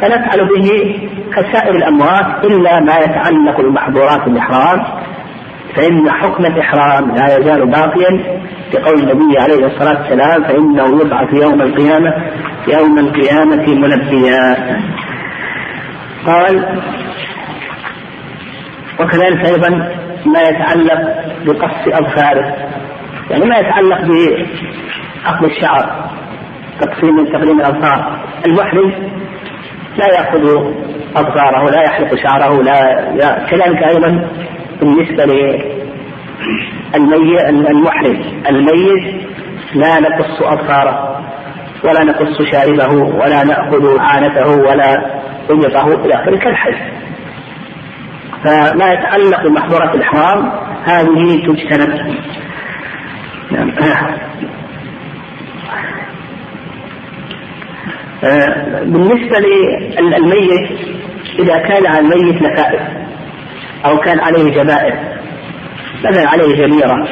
[0.00, 0.98] فنفعل به
[1.36, 4.84] كسائر الأموات إلا ما يتعلق بمحظورات الإحرام
[5.76, 8.40] فإن حكم الإحرام لا يزال باقيا.
[8.72, 12.14] بقول النبي عليه الصلاة والسلام فإنه يبعث يوم القيامة
[12.68, 14.56] يوم القيامة ملبيا
[16.26, 16.82] قال
[19.00, 19.68] وكذلك أيضا
[20.26, 21.00] ما يتعلق
[21.46, 22.54] بقص أظفاره.
[23.30, 26.10] يعني ما يتعلق بأخذ الشعر
[26.80, 28.20] تقسيم تقليم الأظفار.
[28.46, 28.92] المحرم
[29.98, 30.72] لا يأخذ
[31.16, 34.28] أظفاره لا يحلق شعره لا, لا كذلك أيضا
[34.80, 35.74] بالنسبة للميت
[37.70, 39.26] المحرم الميت
[39.74, 41.22] لا نقص أظفاره
[41.84, 45.16] ولا نقص شاربه ولا نأخذ عانته ولا
[45.50, 46.36] إبطه إلى آخره.
[46.36, 46.74] كالحج
[48.46, 50.52] فما يتعلق بمحظورة الإحرام
[50.84, 52.16] هذه تجتنب.
[53.50, 53.72] نعم.
[58.24, 59.38] آه، بالنسبة
[60.00, 60.70] للميت
[61.38, 62.82] إذا كان على الميت لفائف
[63.84, 64.94] أو كان عليه جبائر
[66.04, 67.08] مثلا عليه جبيرة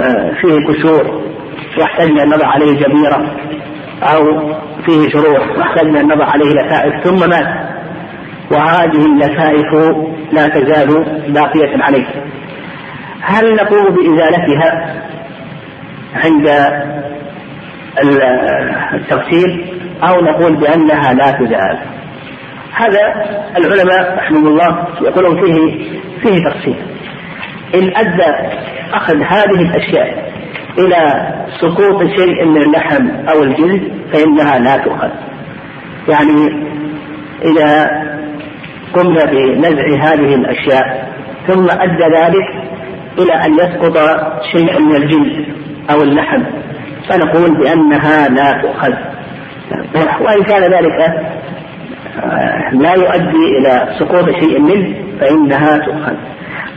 [0.00, 1.22] آه، فيه كسور
[1.78, 3.36] واحتجنا أن نضع عليه جبيرة
[4.02, 4.54] أو
[4.86, 7.71] فيه جروح واحتجنا أن نضع عليه لفائف ثم مات.
[8.52, 9.74] وهذه اللفائف
[10.32, 10.88] لا تزال
[11.28, 12.06] باقية عليه.
[13.20, 15.02] هل نقوم بإزالتها
[16.14, 16.48] عند
[18.94, 21.78] التغسيل أو نقول بأنها لا تزال؟
[22.72, 25.88] هذا العلماء رحمه الله يقولون فيه
[26.22, 26.76] فيه تفصيل.
[27.74, 28.48] إن أدى
[28.94, 30.32] أخذ هذه الأشياء
[30.78, 31.28] إلى
[31.60, 35.10] سقوط شيء من اللحم أو الجلد فإنها لا تؤخذ.
[36.08, 36.66] يعني
[37.44, 37.90] إذا
[38.94, 41.12] قمنا بنزع هذه الأشياء
[41.46, 42.72] ثم أدى ذلك
[43.18, 43.98] إلى أن يسقط
[44.52, 45.46] شيء من الجلد
[45.90, 46.42] أو اللحم
[47.08, 48.92] فنقول بأنها لا تؤخذ.
[50.20, 51.00] وإن كان ذلك
[52.22, 56.14] آه، لا يؤدي إلى سقوط شيء منه فإنها تؤخذ.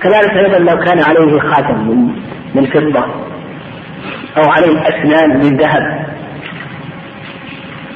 [0.02, 2.08] كذلك أيضا لو كان عليه خاتم من
[2.56, 3.06] من فضة
[4.38, 6.06] أو عليه أسنان من ذهب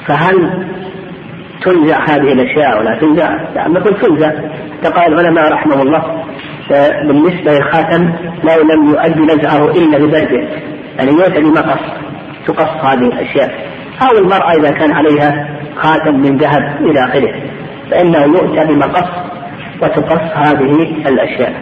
[0.08, 0.68] فهل
[1.66, 4.32] تنزع هذه الأشياء ولا تنزع؟ نعم نقول تنزع.
[4.84, 6.24] فقال العلماء رحمه الله
[7.08, 10.48] بالنسبة للخاتم لو لم يؤدي نزعه إلا ببرده
[10.98, 11.80] يعني يؤتى بمقص
[12.48, 13.52] تقص هذه الأشياء.
[14.02, 17.34] أو المرأة إذا كان عليها خاتم من ذهب إلى آخره.
[17.92, 19.10] فإنه يؤتى بمقص
[19.82, 21.54] وتقص هذه الأشياء.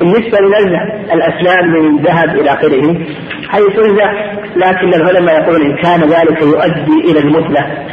[0.00, 3.06] بالنسبة لنزع الأسنان من ذهب إلى آخره
[3.50, 4.12] هي تنزع
[4.56, 7.86] لكن العلماء يقولون إن كان ذلك يؤدي إلى المثلة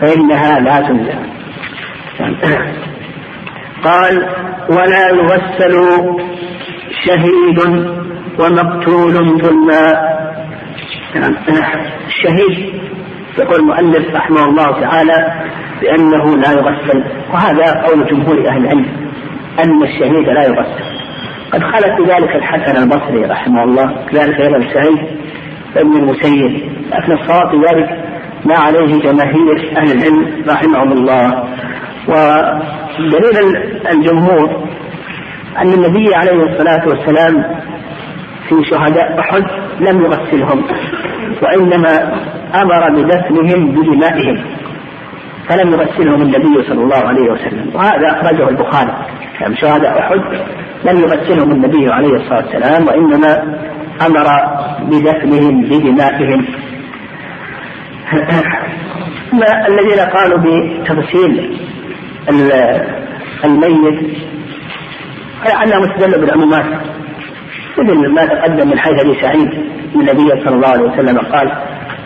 [0.00, 1.18] فإنها لا تنزع
[3.84, 4.28] قال
[4.68, 5.74] ولا يغسل
[7.04, 7.58] شهيد
[8.38, 10.18] ومقتول ظلما.
[12.06, 12.80] الشهيد
[13.38, 15.44] يقول المؤلف رحمه الله تعالى
[15.80, 18.86] بأنه لا يغسل وهذا قول جمهور أهل العلم
[19.64, 20.84] أن الشهيد لا يغسل.
[21.52, 24.98] قد خلت بذلك الحسن البصري رحمه الله كذلك أيضا سعيد
[25.76, 31.44] ابن المسيب لكن الصواب في ذلك ما عليه جماهير أهل العلم رحمهم الله.
[32.08, 33.56] ودليل
[33.90, 34.68] الجمهور
[35.58, 37.60] أن النبي عليه الصلاة والسلام
[38.48, 39.42] في شهداء أحد
[39.80, 40.64] لم يغسلهم
[41.42, 42.12] وإنما
[42.54, 44.44] أمر بدفنهم بدمائهم
[45.48, 47.70] فلم يغسلهم النبي صلى الله عليه وسلم.
[47.74, 48.92] وهذا أخرجه البخاري.
[49.40, 50.20] يعني شهداء أحد
[50.84, 53.58] لم يغسلهم النبي عليه الصلاة والسلام وإنما
[54.06, 54.26] أمر
[54.82, 56.46] بدفنهم بدمائهم.
[59.32, 61.58] ما الذين قالوا بتغسيل
[63.44, 64.16] الميت؟
[65.44, 66.64] فلعلهم استدلوا بالعمومات.
[67.78, 69.48] مثل ما تقدم من حيث أبي سعيد
[69.94, 71.52] من النبي صلى الله عليه وسلم قال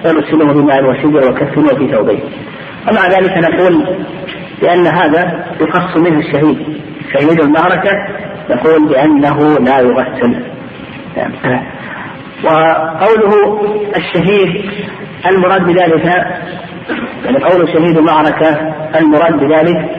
[0.07, 2.21] اغسلوه بماء وسدر وكفنوه في ثوبين
[2.89, 3.97] ومع ذلك نقول
[4.63, 6.59] بأن هذا يخص منه الشهيد.
[7.13, 7.91] شهيد المعركة
[8.51, 10.45] نقول بأنه لا يغسل
[12.45, 13.61] وقوله
[13.97, 14.71] الشهيد
[15.27, 16.05] المراد بذلك
[17.25, 19.91] يعني قول شهيد المعركة المراد بذلك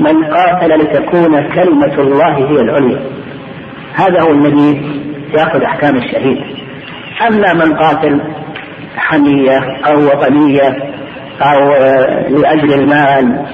[0.00, 3.00] من قاتل لتكون كلمة الله هي العليا.
[3.94, 5.00] هذا هو الذي
[5.34, 6.38] يأخذ أحكام الشهيد.
[7.28, 8.20] أما من قاتل
[8.96, 10.76] حمية أو وطنية
[11.42, 11.68] أو
[12.28, 13.46] لأجل المال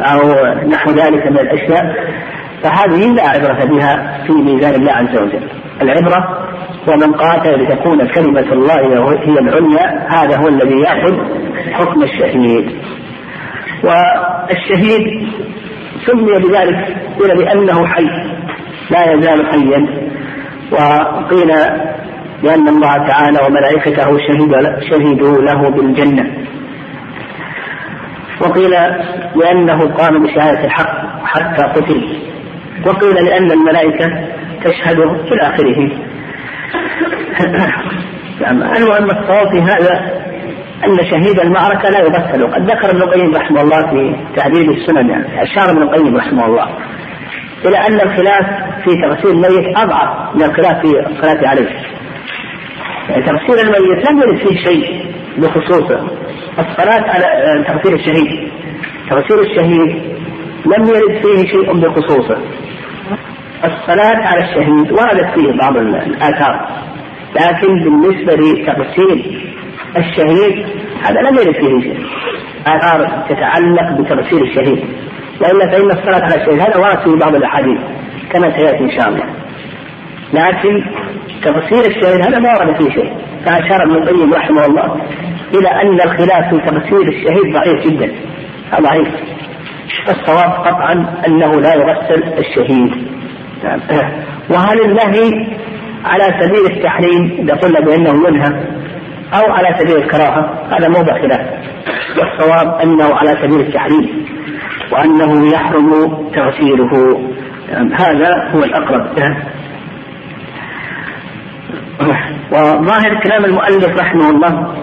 [0.00, 0.18] أو
[0.68, 1.84] نحو ذلك من الأشياء
[2.62, 5.48] فهذه لا عبرة بها في ميزان الله عز وجل.
[5.82, 6.48] العبرة
[6.88, 8.80] ومن قاتل لتكون كلمة الله
[9.24, 11.14] هي العليا هذا هو الذي يأخذ
[11.72, 12.70] حكم الشهيد.
[13.84, 15.28] والشهيد
[16.06, 18.08] سمي بذلك قيل لأنه حي
[18.90, 19.86] لا يزال حيا.
[20.72, 21.52] وقيل
[22.42, 24.18] بأن الله تعالى وملائكته
[24.90, 26.26] شهدوا له بالجنة.
[28.40, 28.70] وقيل
[29.36, 32.16] لأنه قام بشهادة الحق حتى قتل.
[32.86, 34.28] وقيل لأن الملائكة
[34.64, 35.90] تشهده إلى آخره
[38.50, 40.22] المهم الصواب في هذا
[40.84, 45.42] أن شهيد المعركة لا يغسل وقد ذكر ابن القيم رحمه الله في تعديل السنن يعني
[45.42, 46.68] أشار ابن القيم رحمه الله
[47.64, 48.46] إلى أن الخلاف
[48.84, 51.68] في تغسيل الميت أضعف من الخلاف في الصلاة عليه.
[53.08, 56.08] يعني تغسيل الميت لم يرد فيه شيء بخصوصه.
[56.58, 58.52] الصلاة على تغسيل الشهيد
[59.10, 60.02] تغسيل الشهيد
[60.66, 62.38] لم يرد فيه شيء بخصوصه.
[63.64, 66.68] الصلاة على الشهيد وردت فيه بعض الآثار.
[67.40, 69.40] لكن بالنسبة لتغسيل
[69.96, 70.66] الشهيد
[71.04, 72.06] هذا لم يرد فيه شيء.
[72.66, 74.84] آثار تتعلق بتغسيل الشهيد.
[75.40, 77.80] وإلا فإن الصلاة على الشهيد هذا ورد في بعض الأحاديث
[78.32, 79.24] كما سيأتي إن شاء الله.
[80.32, 80.84] لكن
[81.42, 83.12] تغسيل الشهيد هذا ما ورد فيه شيء.
[83.44, 85.00] فأشار ابن القيم رحمه الله
[85.54, 88.12] إلى أن الخلاف في تغسيل الشهيد ضعيف جدا.
[88.80, 89.08] ضعيف.
[90.08, 93.11] الصواب قطعا أنه لا يغسل الشهيد.
[94.52, 95.46] وهل النهي
[96.04, 98.52] على سبيل التحريم إذا قلنا بأنه ينهى
[99.34, 101.46] أو على سبيل الكراهة؟ هذا موضع خلاف
[102.18, 104.26] والصواب أنه على سبيل التحريم
[104.92, 107.20] وأنه يحرم تغسيله.
[107.92, 109.06] هذا هو الأقرب.
[112.52, 114.74] وظاهر كلام المؤلف رحمه الله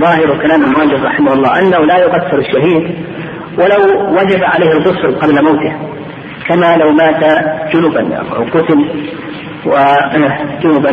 [0.00, 2.94] ظاهر كلام المؤلف رحمه الله أنه لا يغسل الشهيد
[3.58, 5.76] ولو وجب عليه الغسل قبل موته.
[6.48, 7.24] كما لو مات
[7.72, 9.10] جنبا أو قتل
[9.64, 10.90] وجنبا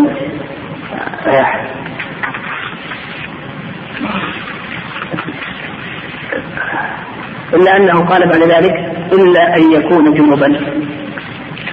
[7.54, 8.74] إلا أنه قال بعد ذلك
[9.14, 10.60] إلا أن يكون جنوبا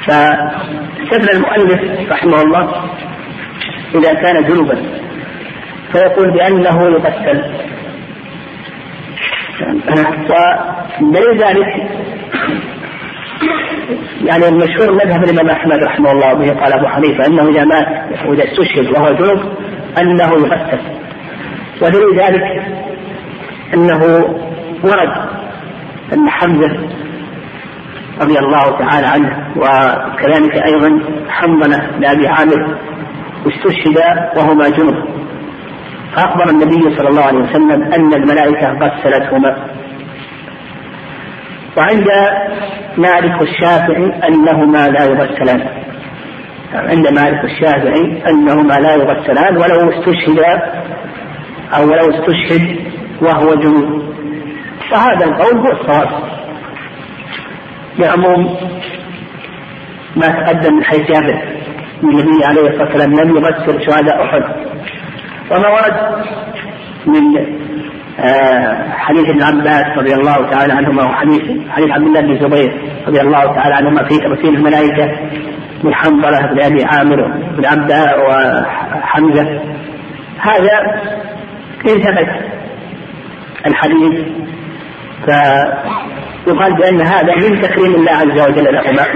[0.07, 2.91] فاستثنى المؤلف رحمه الله
[3.95, 4.83] إذا كان جنوبا
[5.93, 7.45] فيقول بأنه يغسل
[11.01, 11.91] ودليل ذلك
[14.21, 17.87] يعني المشهور مذهب الإمام أحمد رحمه الله به قال أبو حنيفة أنه إذا مات
[18.27, 19.41] وإذا استشهد وهو جنوب
[19.99, 20.81] أنه يغسل.
[21.83, 22.63] ودليل ذلك
[23.75, 24.05] أنه
[24.85, 25.13] ورد
[26.13, 26.89] أن حمزة
[28.21, 32.77] رضي الله تعالى عنه وكذلك أيضا حنظلة لأبي عامر
[33.47, 33.99] استشهد
[34.37, 35.05] وهما جنب
[36.17, 39.80] فأخبر النبي صلى الله عليه وسلم أن الملائكة غسلتهما.
[41.77, 42.07] وعند
[42.99, 45.67] مالك الشافعي أنهما لا يغسلان
[46.75, 50.39] عند مالك الشافعي أنهما لا يغسلان ولو استشهد
[51.77, 52.77] أو ولو استشهد
[53.23, 54.11] وهو جنوب
[54.93, 56.09] وهذا القول هو الصواب.
[57.99, 58.57] بعموم
[60.17, 61.43] ما تقدم من حيث جابر
[62.03, 64.45] النبي عليه الصلاة والسلام لم يغسل شهداء أحد.
[65.51, 66.25] وما ورد
[67.07, 67.47] من
[68.93, 73.55] حديث ابن عباس رضي الله تعالى عنهما وحديث حديث عبد الله بن الزبير رضي الله
[73.55, 75.07] تعالى عنهما في تمثيل الملائكة
[75.85, 77.17] من حنظلة بن أبي عامر
[77.57, 79.61] بن عبداء وحمزة.
[80.39, 81.03] هذا
[81.89, 82.29] ان ثبت
[83.67, 84.27] الحديث.
[85.25, 89.07] فيقال بأن هذا من تكريم الله عز وجل لهما.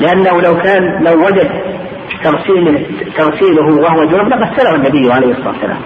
[0.00, 1.50] لأنه لو كان لو وجد
[3.16, 5.80] تغسيله وهو جنب لغسله النبي عليه الصلاة والسلام.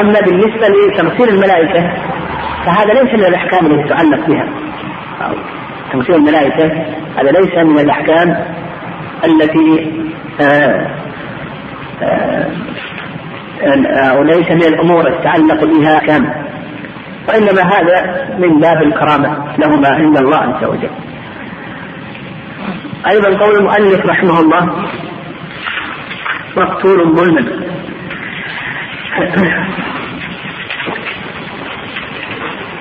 [0.00, 1.92] أما بالنسبة لتغسيل الملائكة
[2.66, 4.48] فهذا ليس من الأحكام التي تتعلق بها.
[5.92, 6.64] تغسيل الملائكة
[7.16, 8.44] هذا ليس من الأحكام
[9.24, 9.92] التي
[10.40, 10.86] آه
[12.02, 12.46] آه
[14.10, 16.48] أو ليس من الأمور تتعلق بها كامل.
[17.28, 20.90] وإنما هذا من باب الكرامة لهما عند الله عز وجل.
[23.10, 24.88] أيضا قول المؤلف رحمه الله
[26.56, 27.77] مقتول ظلما.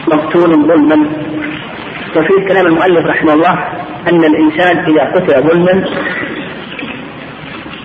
[0.08, 1.10] مقتول ظلما.
[2.16, 3.54] وفي كلام المؤلف رحمه الله
[4.08, 5.86] أن الإنسان إذا قتل ظلما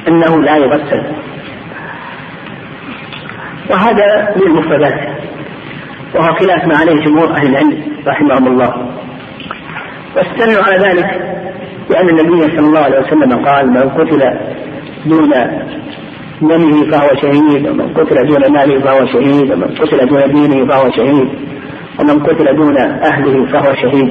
[0.08, 1.02] أنه لا يغسل
[3.70, 5.08] وهذا من المفردات.
[6.14, 8.92] وهو خلاف ما عليه جمهور أهل العلم رحمهم الله.
[10.16, 11.38] واستدلوا على ذلك
[11.90, 14.38] لأن النبي صلى الله عليه وسلم قال من قتل
[15.06, 15.32] دون
[16.42, 21.28] دمه فهو شهيد ومن قتل دون ماله فهو شهيد ومن قتل دون دينه فهو شهيد
[22.00, 22.76] ومن قتل دون
[23.10, 24.10] أهله فهو شهيد.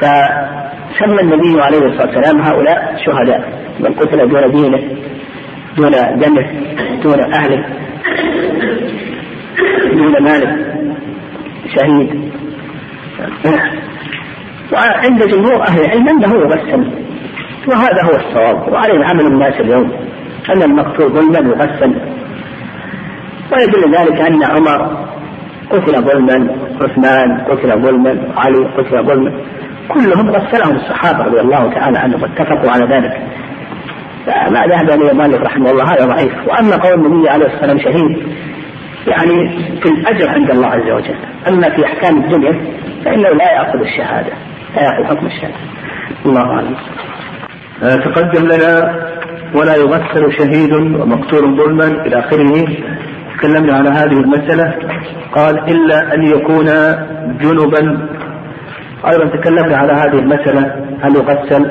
[0.00, 3.42] فسمى النبي عليه الصلاة والسلام هؤلاء شهداء
[3.80, 4.80] من قتل دون دينه
[5.76, 5.90] دون
[6.20, 6.46] دمه
[7.02, 7.64] دون أهله
[9.92, 10.50] دون ماله
[11.74, 12.08] شهيد.
[14.72, 16.82] وعند جمهور أهل العلم أنه يغسل
[17.68, 19.92] وهذا هو الصواب وعليه عمل الناس اليوم.
[20.50, 21.94] أن المقتول ظلما يغسل
[23.52, 25.08] ويدل ذلك أن عمر
[25.70, 26.48] قتل ظلما
[26.80, 29.32] عثمان قتل ظلما علي قتل ظلما.
[29.88, 33.22] كلهم غسلهم الصحابة رضي الله تعالى عنهم واتفقوا على ذلك.
[34.26, 36.32] ما ذهب إلى مالك رحمه الله هذا ضعيف.
[36.46, 38.18] وأما قول النبي عليه الصلاة والسلام شهيد
[39.06, 39.50] يعني
[39.82, 41.16] في الأجر عند الله عز وجل.
[41.48, 42.60] أما في أحكام الدنيا
[43.04, 44.32] فإنه لا يأخذ الشهادة
[44.76, 45.54] لا يأخذ حكم الشهادة.
[46.26, 46.76] الله أعلم.
[47.82, 48.94] آه، تقدم لنا
[49.54, 52.66] ولا يغسل شهيد ومقتول ظلما إلى آخره.
[53.38, 54.74] تكلمنا على هذه المسألة.
[55.32, 56.66] قال إلا أن يكون
[57.40, 58.08] جنبا.
[59.10, 60.72] أيضا تكلمنا على هذه المسألة.
[61.00, 61.70] هل يغسل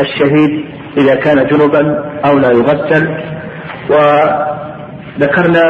[0.00, 0.64] الشهيد
[0.96, 3.08] إذا كان جنبا أو لا يغسل؟
[3.90, 5.62] وذكرنا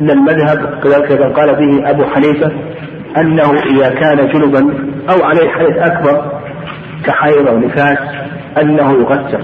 [0.00, 2.52] أن المذهب كذلك قال به أبو حنيفة
[3.16, 4.60] أنه إذا كان جنبا
[5.10, 6.32] أو عليه حدث أكبر
[7.04, 7.98] كحيض أو نفاس
[8.60, 9.40] أنه يغسل.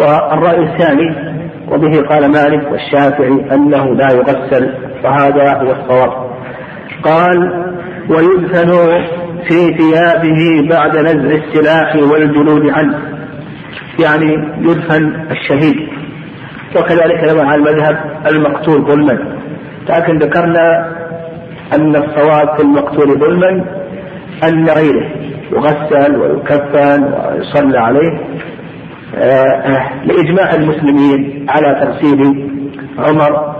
[0.00, 1.36] والرأي الثاني
[1.68, 4.70] وبه قال مالك والشافعي أنه لا يغسل
[5.04, 6.12] وهذا هو الصواب.
[7.02, 7.64] قال
[8.10, 8.70] ويدفن
[9.48, 12.98] في ثيابه بعد نزع السلاح والجلود عنه.
[14.00, 15.88] يعني يدفن الشهيد.
[16.76, 19.38] وكذلك أيضا على المذهب المقتول ظلما.
[19.88, 20.92] لكن ذكرنا
[21.74, 23.64] أن الصواب في المقتول ظلما
[24.44, 25.10] أن غيره
[25.52, 28.20] يغسل ويكفن ويصلى عليه.
[30.04, 32.50] لإجماع المسلمين على تغسيل
[32.98, 33.56] عمر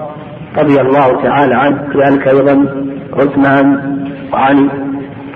[0.58, 2.66] رضي الله تعالى عنه كذلك أيضا
[3.12, 3.66] عثمان
[4.32, 4.70] وعلي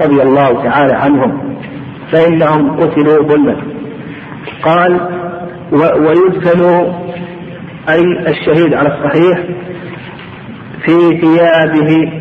[0.01, 1.57] رضي الله تعالى عنهم
[2.13, 3.57] فإنهم قتلوا ظلما.
[4.63, 5.01] قال
[5.73, 6.93] ويدفن
[7.89, 9.39] أي الشهيد على الصحيح
[10.85, 12.13] في ثيابه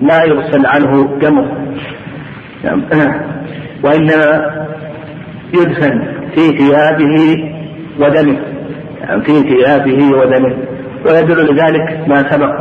[0.00, 1.66] لا يغسل عنه دمه.
[3.84, 4.55] وإنما
[5.54, 6.02] يدفن
[6.34, 7.16] في ثيابه
[8.00, 8.38] ودمه.
[9.00, 10.56] يعني في ثيابه ودمه.
[11.06, 12.54] ويدل لذلك ما سبق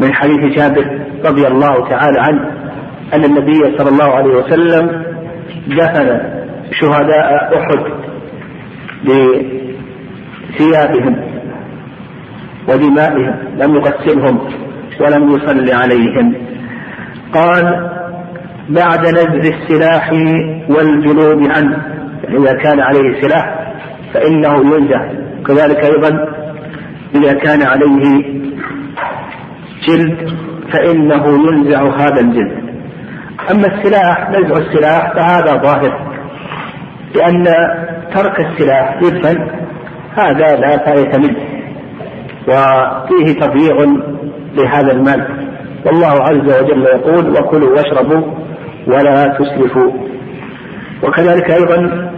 [0.00, 2.50] من حديث جابر رضي الله تعالى عنه
[3.14, 5.02] أن النبي صلى الله عليه وسلم
[5.66, 6.20] دفن
[6.72, 7.78] شهداء أحد
[9.04, 11.16] بثيابهم
[12.68, 13.34] ودمائهم.
[13.56, 14.38] لم يغسلهم
[15.00, 16.34] ولم يصل عليهم.
[17.34, 17.90] قال
[18.70, 20.12] بعد نزع السلاح
[20.68, 21.76] والجنود عنه.
[22.24, 23.74] يعني إذا كان عليه سلاح
[24.14, 25.08] فإنه ينزع
[25.46, 26.28] كذلك أيضا
[27.14, 28.22] إذا كان عليه
[29.88, 30.30] جلد
[30.72, 32.70] فإنه ينزع هذا الجلد.
[33.50, 36.10] أما السلاح نزع السلاح فهذا ظاهر
[37.14, 37.44] لأن
[38.14, 39.46] ترك السلاح يدفن
[40.14, 41.36] هذا لا فائدة منه
[42.48, 43.76] وفيه تضييع
[44.54, 45.26] لهذا المال.
[45.86, 48.40] والله عز وجل يقول وكلوا واشربوا
[48.86, 49.92] ولا تسرفوا
[51.02, 52.10] وكذلك أيضا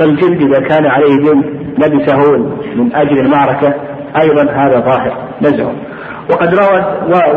[0.00, 2.36] الجلد إذا كان عليه جلد لبسه
[2.76, 3.74] من أجل المعركة
[4.20, 5.72] أيضا هذا ظاهر نزعه.
[6.30, 6.80] وقد روى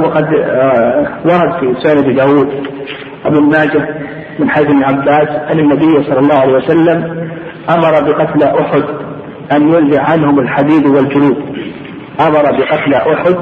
[0.06, 2.50] وقد آه، ورد في سنة داود
[3.26, 3.96] ابن ماجه
[4.40, 7.30] من حيث ابن عباس أن النبي صلى الله عليه وسلم
[7.70, 8.84] أمر بقتل أحد
[9.52, 11.38] أن ينزع عنهم الحديد والجلود.
[12.20, 13.36] أمر بقتل أحد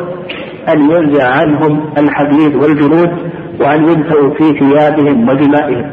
[0.69, 3.09] أن ينزع عنهم الحديد والجلود
[3.59, 5.91] وأن يدفعوا في ثيابهم ودمائهم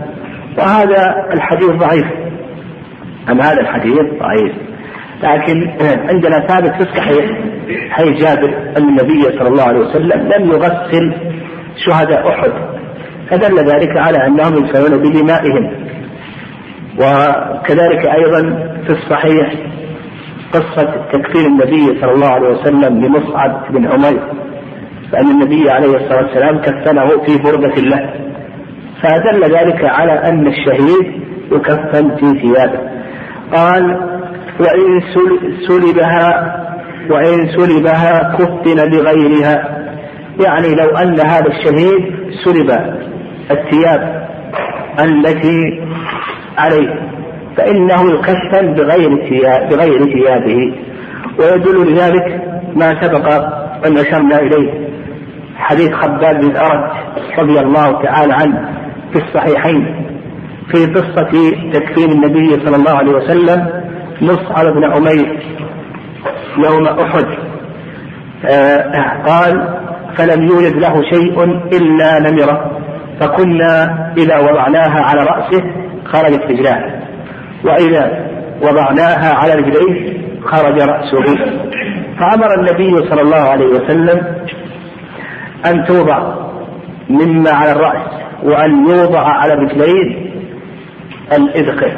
[0.59, 2.07] وهذا الحديث ضعيف.
[3.31, 4.53] أم هذا الحديث ضعيف؟
[5.23, 5.71] لكن
[6.09, 7.25] عندنا ثابت في الصحيح
[7.91, 11.15] حي جابر أن النبي صلى الله عليه وسلم لم يغسل
[11.77, 12.53] شهداء أحد.
[13.31, 15.85] فدل ذلك على أنهم يدفعون بدمائهم
[16.99, 18.41] وكذلك أيضا
[18.87, 19.55] في الصحيح
[20.53, 24.44] قصة تكفير النبي صلى الله عليه وسلم لمصعب بن عمير.
[25.15, 28.11] فأن النبي عليه الصلاة والسلام كفنه في بردة له
[29.03, 32.79] فدل ذلك على أن الشهيد يكفن في ثيابه.
[33.53, 34.01] قال
[34.61, 35.01] وإن
[35.69, 36.57] سلبها
[37.11, 39.85] وإن سلبها كفن بغيرها
[40.45, 42.71] يعني لو أن هذا الشهيد سلب
[43.51, 44.29] الثياب
[45.01, 45.83] التي
[46.59, 47.09] عليه
[47.57, 50.75] فإنه يكفن بغير ثياب بغير ثيابه.
[51.39, 52.43] ويدل لذلك
[52.77, 53.33] ما سبق
[53.87, 54.84] أن أشرنا إليه.
[55.57, 56.91] حديث خباب بن أرد
[57.39, 58.69] رضي الله تعالى عنه
[59.13, 60.07] في الصحيحين
[60.73, 63.83] في قصة تكفين النبي صلى الله عليه وسلم
[64.21, 65.39] مصعب بن عمير
[66.59, 67.27] يوم أحد.
[68.47, 69.79] آه قال
[70.17, 72.81] فلم يوجد له شيء إلا نمرة
[73.21, 75.63] فكنا إذا وضعناها على رأسه
[76.05, 77.01] خرجت رجلاه
[77.65, 78.27] وإذا
[78.63, 81.37] وضعناها على رجليه خرج رأسه.
[82.21, 84.21] فأمر النبي صلى الله عليه وسلم
[85.67, 86.35] أن توضع
[87.11, 88.07] مما على الرأس
[88.43, 90.31] وأن يوضع على الرجلين
[91.33, 91.93] الإذقر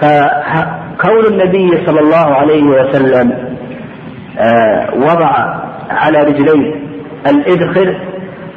[0.00, 3.56] فكون النبي صلى الله عليه وسلم
[4.38, 5.30] آه، وضع
[5.90, 6.74] على رجليه
[7.26, 8.00] الإذخر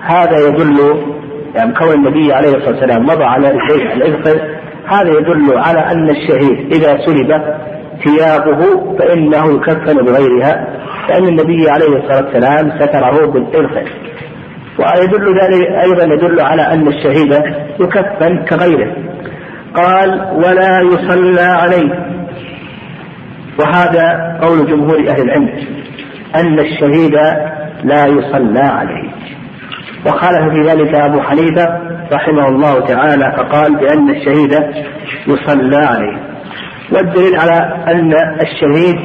[0.01, 1.03] هذا يدل
[1.55, 4.41] يعني كون النبي عليه الصلاة والسلام مضى على رجليه الإذخر
[4.87, 7.41] هذا يدل على أن الشهيد إذا سلب
[8.03, 10.67] ثيابه فإنه يكفن بغيرها
[11.09, 13.89] لأن النبي عليه الصلاة والسلام ستره بالإذخر
[14.79, 17.31] ويدل ذلك أيضا يدل على أن الشهيد
[17.79, 18.95] يكفن كغيره.
[19.75, 22.09] قال ولا يصلى عليه.
[23.59, 25.49] وهذا قول جمهور أهل العلم
[26.35, 27.15] أن الشهيد
[27.83, 29.09] لا يصلى عليه.
[30.05, 31.65] وخالف في ذلك أبو حنيفة
[32.11, 34.53] رحمه الله تعالى فقال بأن الشهيد
[35.27, 36.28] يصلى عليه.
[36.91, 38.99] والدليل على أن الشهيد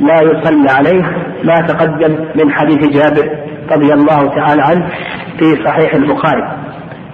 [0.00, 1.02] لا يصلى عليه
[1.44, 3.30] ما تقدم من حديث جابر
[3.70, 4.88] رضي الله تعالى عنه
[5.38, 6.42] في صحيح البخاري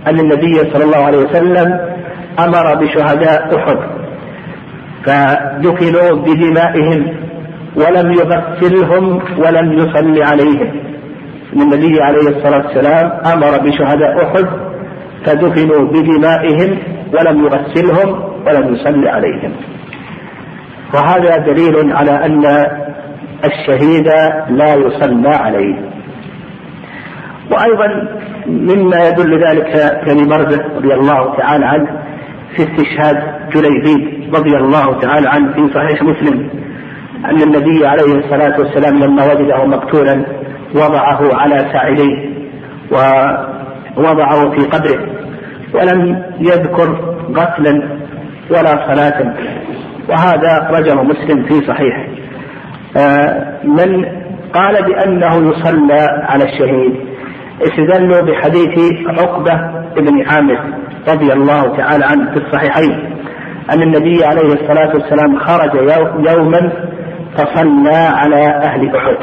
[0.07, 1.81] أن النبي صلى الله عليه وسلم
[2.39, 3.79] أمر بشهداء أحد
[5.05, 7.15] فدفنوا بدمائهم
[7.77, 10.73] ولم يغسلهم ولم يصلي عليهم.
[11.53, 14.47] النبي عليه الصلاة والسلام أمر بشهداء أحد
[15.25, 16.79] فدفنوا بدمائهم
[17.13, 19.53] ولم يغسلهم ولم يصلي عليهم.
[20.95, 22.45] وهذا دليل على أن
[23.45, 24.07] الشهيد
[24.49, 25.75] لا يصلى عليه.
[27.51, 28.09] وأيضا
[28.47, 31.87] مما يدل ذلك برزة رضي الله تعالى عنه
[32.57, 33.23] في استشهاد
[33.55, 36.49] جليبيب رضي الله تعالى عنه في صحيح مسلم
[37.25, 40.25] أن النبي عليه الصلاة والسلام لما وجده مقتولا
[40.75, 42.33] وضعه على ساعديه
[42.93, 45.07] ووضعه في قبره
[45.75, 47.83] ولم يذكر غسلا
[48.51, 49.35] ولا صلاة.
[50.09, 52.09] وهذا أخرجه مسلم في صحيح.
[52.97, 54.05] آه، من
[54.55, 56.95] قال بأنه يصلى على الشهيد
[57.63, 58.79] استدلوا بحديث
[59.09, 59.53] عقبة
[59.97, 60.59] بن عامر
[61.09, 63.17] رضي الله تعالى عنه في الصحيحين
[63.71, 65.75] أن النبي عليه الصلاة والسلام خرج
[66.29, 66.73] يوما
[67.37, 69.17] فصلى على أهل أحد.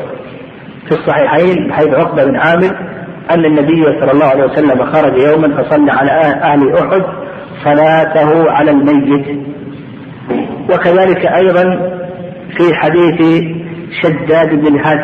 [0.88, 2.78] في الصحيحين حيث عقبة بن عامر
[3.32, 6.12] أن النبي صلى الله عليه وسلم خرج يوما فصلى على
[6.44, 7.04] أهل أحد
[7.64, 9.49] صلاته على الميت.
[10.70, 11.64] وكذلك أيضا
[12.58, 13.44] في حديث
[14.02, 15.00] شداد بن الهاد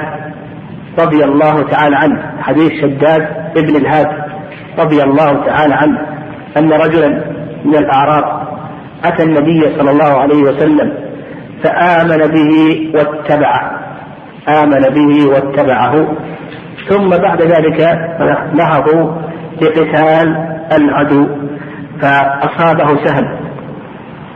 [0.99, 2.41] رضي الله تعالى عنه.
[2.41, 4.07] حديث شداد بن الهاد
[4.79, 5.99] رضي الله تعالى عنه.
[6.57, 7.09] أن رجلا
[7.65, 8.47] من الأعراب
[9.03, 10.93] أتى النبي صلى الله عليه وسلم
[11.63, 12.53] فآمن به
[12.93, 13.79] واتبعه
[14.49, 16.07] آمن به واتبعه.
[16.89, 17.99] ثم بعد ذلك
[18.53, 19.11] نهضوا
[19.61, 21.27] لقتال العدو
[22.01, 23.44] فأصابه سهم.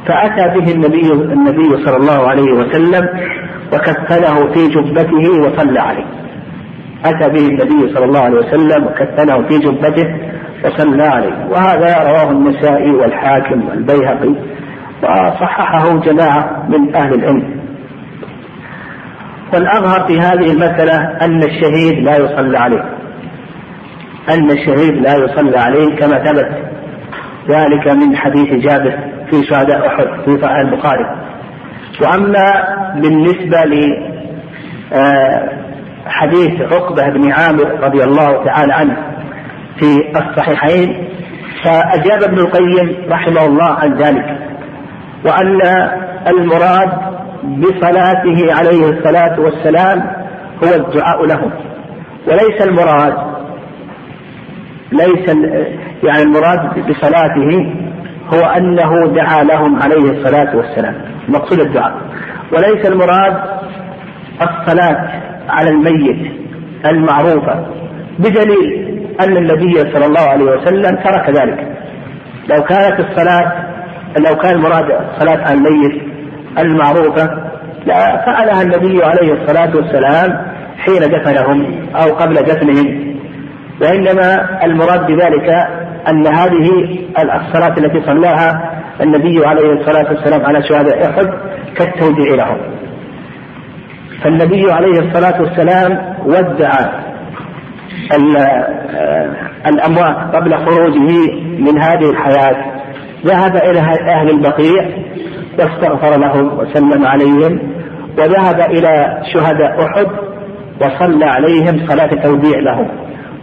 [0.10, 3.10] فأتى به النبي النبي صلى الله عليه وسلم
[3.74, 6.06] وكفنه في جبته وصلى عليه.
[7.06, 10.08] أتى به النبي صلى الله عليه وسلم وكفنه في جبته
[10.66, 14.36] وصلى عليه، وهذا رواه النسائي والحاكم والبيهقي
[15.04, 17.60] وصححه جماعة من أهل العلم.
[19.54, 22.84] والأظهر في هذه المسألة أن الشهيد لا يصلى عليه.
[24.30, 26.50] أن الشهيد لا يصلى عليه كما ثبت
[27.50, 31.06] ذلك من حديث جابر في شهداء أحد في صحيح البخاري.
[32.02, 32.64] وأما
[32.96, 34.10] بالنسبة ل
[34.94, 35.50] آه،
[36.06, 38.98] حديث عقبة بن عامر رضي الله تعالى عنه
[39.80, 41.08] في الصحيحين
[41.64, 44.38] فأجاب ابن القيم رحمه الله عن ذلك
[45.26, 45.62] وأن
[46.28, 46.90] المراد
[47.44, 50.00] بصلاته عليه الصلاة والسلام
[50.64, 51.52] هو الدعاء لهم
[52.28, 53.14] وليس المراد
[54.92, 55.28] ليس
[56.04, 57.74] يعني المراد بصلاته
[58.34, 60.96] هو أنه دعا لهم عليه الصلاة والسلام.
[61.28, 61.98] مقصود الدعاء.
[62.54, 63.38] وليس المراد
[64.42, 65.10] الصلاة
[65.50, 66.32] على الميت
[66.86, 67.66] المعروفة
[68.20, 68.90] بدليل
[69.22, 71.68] أن النبي صلى الله عليه وسلم ترك ذلك.
[72.50, 73.52] لو كانت الصلاة
[74.18, 76.02] لو كان المراد الصلاة على الميت
[76.60, 77.30] المعروفة
[77.86, 80.46] لا فعلها النبي عليه الصلاة والسلام
[80.78, 83.16] حين دفنهم أو قبل دفنهم.
[83.82, 85.68] وإنما المراد بذلك
[86.08, 91.30] أن هذه الصلاة التي صلاها النبي عليه الصلاة والسلام على شهداء أحد
[91.76, 92.58] كالتوديع لهم
[94.24, 96.72] فالنبي عليه الصلاة والسلام ودع
[99.68, 102.80] الأموات قبل خروجه من هذه الحياة.
[103.26, 103.80] ذهب إلى
[104.10, 104.90] أهل البقيع
[105.60, 107.60] واستغفر لهم وسلم عليهم
[108.18, 110.08] وذهب إلى شهداء أحد
[110.82, 112.88] وصلى عليهم صلاة توديع لهم.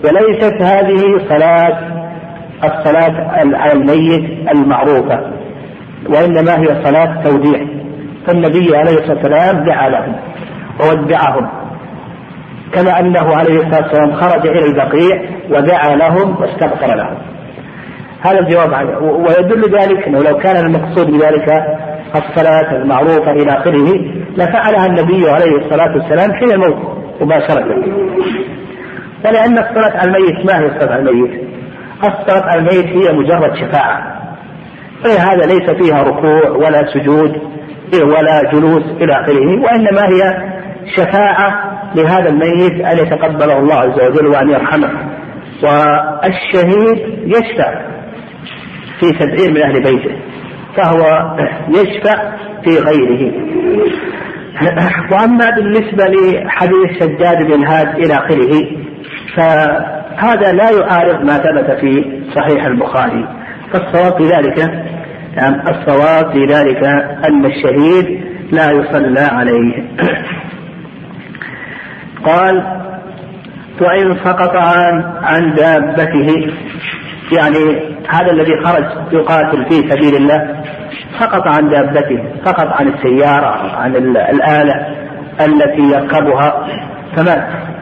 [0.04, 1.95] وليست هذه صلاة
[2.64, 5.20] الصلاة على الميت المعروفة
[6.09, 7.66] وإنما هي صلاة توديع
[8.26, 10.16] فالنبي عليه الصلاة والسلام دعا لهم
[10.80, 11.48] وودعهم
[12.72, 17.16] كما أنه عليه الصلاة والسلام خرج إلى البقيع ودعا لهم واستغفر لهم.
[18.20, 21.48] هذا الجواب عنه ويدل ذلك أنه لو كان المقصود بذلك
[22.14, 24.00] الصلاة المعروفة إلى آخره
[24.36, 27.64] لفعلها النبي عليه الصلاة والسلام حين الموت مباشرة.
[29.24, 31.55] ولأن الصلاة على الميت ما هي الصلاة على الميت؟
[32.47, 34.22] على الميت هي مجرد شفاعة.
[35.05, 37.32] فهذا ليس فيها ركوع ولا سجود
[38.03, 40.53] ولا جلوس إلى آخره وإنما هي
[40.97, 44.90] شفاعة لهذا الميت أن يتقبله الله عز وجل وأن يرحمه.
[45.62, 47.86] والشهيد يشفع
[49.01, 50.16] في سبعين من أهل بيته
[50.76, 51.34] فهو
[51.68, 52.32] يشفع
[52.64, 53.32] في غيره.
[55.12, 58.53] وأما بالنسبة لحديث شداد بن هاد إلى آخره
[60.16, 63.28] فهذا لا يعارض ما ثبت في صحيح البخاري.
[63.72, 64.58] فالصواب في ذلك
[65.36, 66.84] نعم الصواب في ذلك
[67.28, 69.84] أن الشهيد لا يصلى عليه.
[72.26, 72.76] قال
[73.80, 76.52] وإن سقط عن عن دابته
[77.32, 80.64] يعني هذا الذي خرج يقاتل في سبيل الله
[81.20, 84.86] سقط عن دابته سقط عن السيارة عن الآلة
[85.40, 86.68] التي يركبها
[87.16, 87.76] فمات.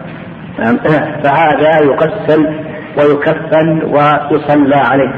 [1.22, 2.48] فهذا يغسل
[2.98, 5.12] ويكفن ويصلى عليه.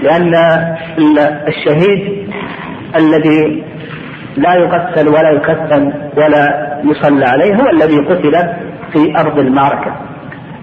[0.00, 0.34] لأن
[1.48, 2.28] الشهيد
[2.96, 3.64] الذي
[4.36, 8.32] لا يغسل ولا يكفن ولا يصلى عليه هو الذي قتل
[8.92, 9.96] في أرض المعركة.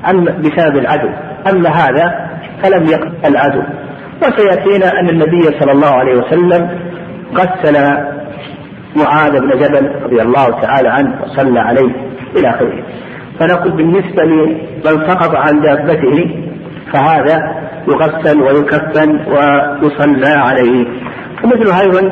[0.09, 1.09] أما بسبب العدو.
[1.51, 2.29] أما هذا
[2.63, 3.61] فلم يقتل العدو
[4.21, 6.69] وسيأتينا أن النبي صلى الله عليه وسلم
[7.33, 7.77] غسل
[8.95, 11.91] معاذ بن جبل رضي الله تعالى عنه وصلى عليه
[12.35, 12.83] إلى آخره.
[13.39, 16.35] فنقول بالنسبة لمن سقط عن دابته
[16.93, 17.55] فهذا
[17.87, 20.85] يغسل ويكفن ويصلى عليه.
[21.43, 22.11] ومثل أيضا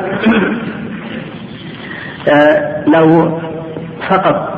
[2.28, 3.38] آه، لو
[4.10, 4.56] سقط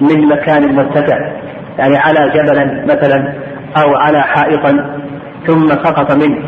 [0.00, 1.18] من مكان مرتفع
[1.78, 3.34] يعني على جبل مثلا
[3.76, 5.00] أو على حائطا
[5.46, 6.38] ثم سقط منه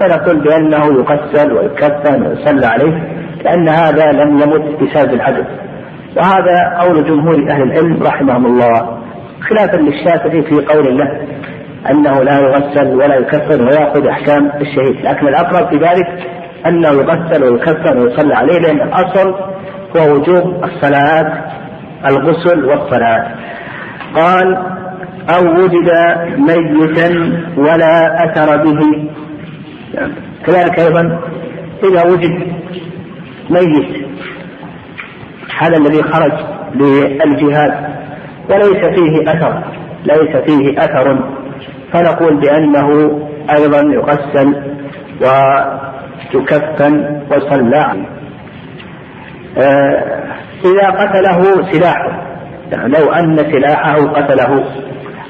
[0.00, 3.02] فنقول بأنه يغسل ويكفن ويصلى عليه
[3.44, 5.44] لأن هذا لم يمت بسبب العدل
[6.16, 8.95] وهذا قول جمهور أهل العلم رحمهم الله.
[9.48, 11.20] خلافا للشافعي في قول الله
[11.90, 16.26] أنه لا يغسل ولا يكفن ويأخذ أحكام الشهيد لكن الأقرب في ذلك
[16.66, 19.34] أنه يغسل ويكفن ويصلى عليه لأن الأصل
[19.96, 21.44] هو وجوب الصلاة
[22.06, 23.34] الغسل والصلاة.
[24.14, 24.56] قال
[25.28, 25.90] أو وجد
[26.38, 27.08] ميتا
[27.56, 29.10] ولا أثر به.
[30.46, 31.20] كذلك أيضا
[31.84, 32.52] إذا وجد
[33.50, 34.06] ميت
[35.58, 36.32] هذا الذي خرج
[36.74, 37.95] للجهاد.
[38.50, 39.62] وليس فيه أثر
[40.04, 41.18] ليس فيه أثر.
[41.92, 42.88] فنقول بأنه
[43.50, 44.62] أيضا يغسل
[46.34, 48.06] ويكفن ويصلى.
[49.58, 50.26] آه
[50.64, 52.22] إذا قتله سلاحه
[52.72, 54.64] يعني لو أن سلاحه قتله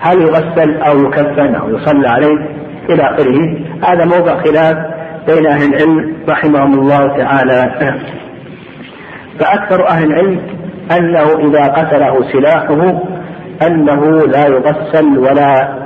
[0.00, 2.38] هل يغسل أو يكفن أو يصلى عليه؟
[2.90, 3.58] إلى آخره.
[3.84, 4.76] هذا موضع خلاف
[5.26, 7.74] بين أهل العلم رحمهم الله تعالى.
[9.38, 10.40] فأكثر أهل العلم
[10.92, 13.02] أنه إذا قتله سلاحه
[13.66, 15.78] أنه لا يغسل ولا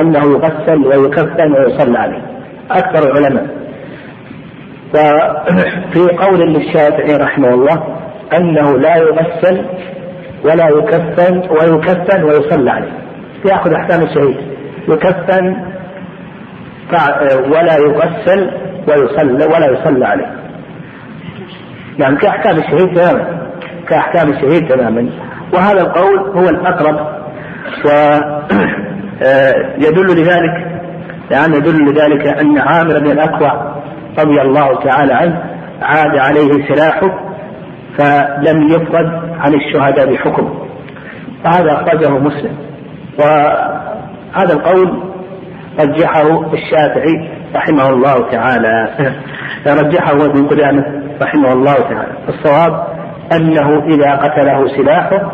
[0.00, 2.22] أنه يغسل ويكفن ويصلى عليه.
[2.70, 3.46] أكثر العلماء.
[4.94, 7.98] وفي قول للشافعي رحمه الله
[8.36, 9.64] أنه لا يغسل
[10.44, 12.92] ولا يكفن ويكفن ويصلى عليه.
[13.44, 14.36] يأخذ أحكام الشهيد.
[14.88, 15.56] يكفن
[17.48, 18.50] ولا يغسل
[18.88, 20.30] ويصلى ولا يصلى عليه.
[21.98, 23.35] يعني كأحكام الشهيد تماما
[23.88, 25.10] كأحكام الشهيد تماما.
[25.54, 27.16] وهذا القول هو الأقرب
[29.20, 30.76] ويدل لذلك
[31.30, 33.76] يعني يدل لذلك أن عامر بن الأكوع
[34.18, 35.42] رضي الله تعالى عنه
[35.82, 37.26] عاد عليه سلاحه
[37.98, 40.54] فلم يفرد عن الشهداء بحكم.
[41.44, 42.56] فهذا أخرجه مسلم.
[43.18, 45.02] وهذا القول
[45.80, 48.88] رجحه الشافعي رحمه الله تعالى.
[49.82, 50.84] رجحه ابن قدامة
[51.22, 52.12] رحمه الله تعالى.
[52.28, 52.95] الصواب
[53.32, 55.32] أنه إذا قتله سلاحه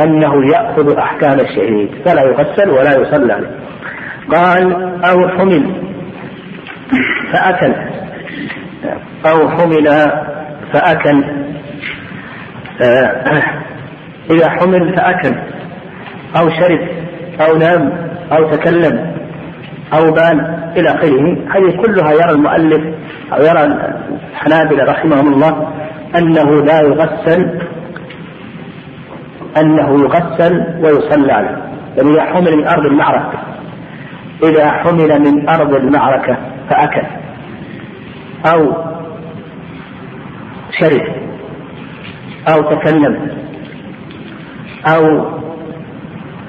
[0.00, 3.50] أنه يأخذ أحكام الشهيد فلا يغسل ولا يصلى عليه.
[4.34, 4.72] قال
[5.04, 5.72] أو حمل.
[7.32, 7.72] فأكل.
[9.26, 10.12] أو حمل
[10.72, 11.24] فأكل.
[14.30, 15.36] إذا حمل فأكل.
[16.36, 16.88] أو شرب
[17.40, 17.92] أو نام
[18.32, 19.14] أو تكلم
[19.92, 21.36] أو بال إلى آخره.
[21.50, 22.94] هذه كلها يرى المؤلف
[23.32, 23.78] أو يرى
[24.32, 25.72] الحنابلة رحمهم الله
[26.16, 27.60] أنه لا يغسل
[29.56, 33.38] أنه يغسل ويصلى عليه بل إذا حمل من أرض المعركة
[34.42, 36.36] إذا حمل من أرض المعركة
[36.70, 37.06] فأكل.
[38.46, 38.72] أو
[40.80, 41.02] شرب.
[42.52, 43.30] أو تكلم.
[44.86, 45.26] أو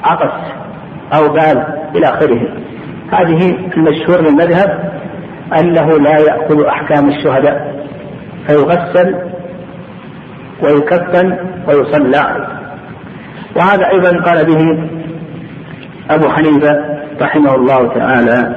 [0.03, 0.51] عطس.
[1.13, 1.63] أو بال
[1.95, 2.41] إلى آخره.
[3.11, 4.91] هذه المشهور من المذهب
[5.59, 7.85] أنه لا يأخذ أحكام الشهداء
[8.47, 9.15] فيغسل
[10.61, 11.37] ويكفن
[11.67, 12.17] ويصلى.
[12.17, 12.47] عليه
[13.55, 14.89] وهذا أيضا قال به
[16.09, 18.55] أبو حنيفة رحمه الله تعالى.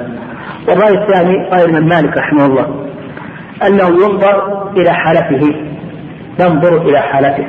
[0.69, 2.87] والرأي الثاني رأي الإمام مالك رحمه الله
[3.67, 5.55] أنه ينظر إلى حالته
[6.41, 7.47] ينظر إلى حالته.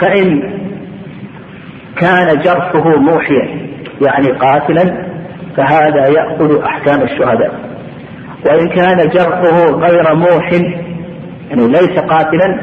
[0.00, 0.42] فإن
[1.96, 3.70] كان جرحه موحيا
[4.02, 5.10] يعني قاتلا
[5.56, 7.70] فهذا يأخذ أحكام الشهداء.
[8.46, 10.52] وإن كان جرحه غير موح
[11.50, 12.60] يعني ليس قاتلا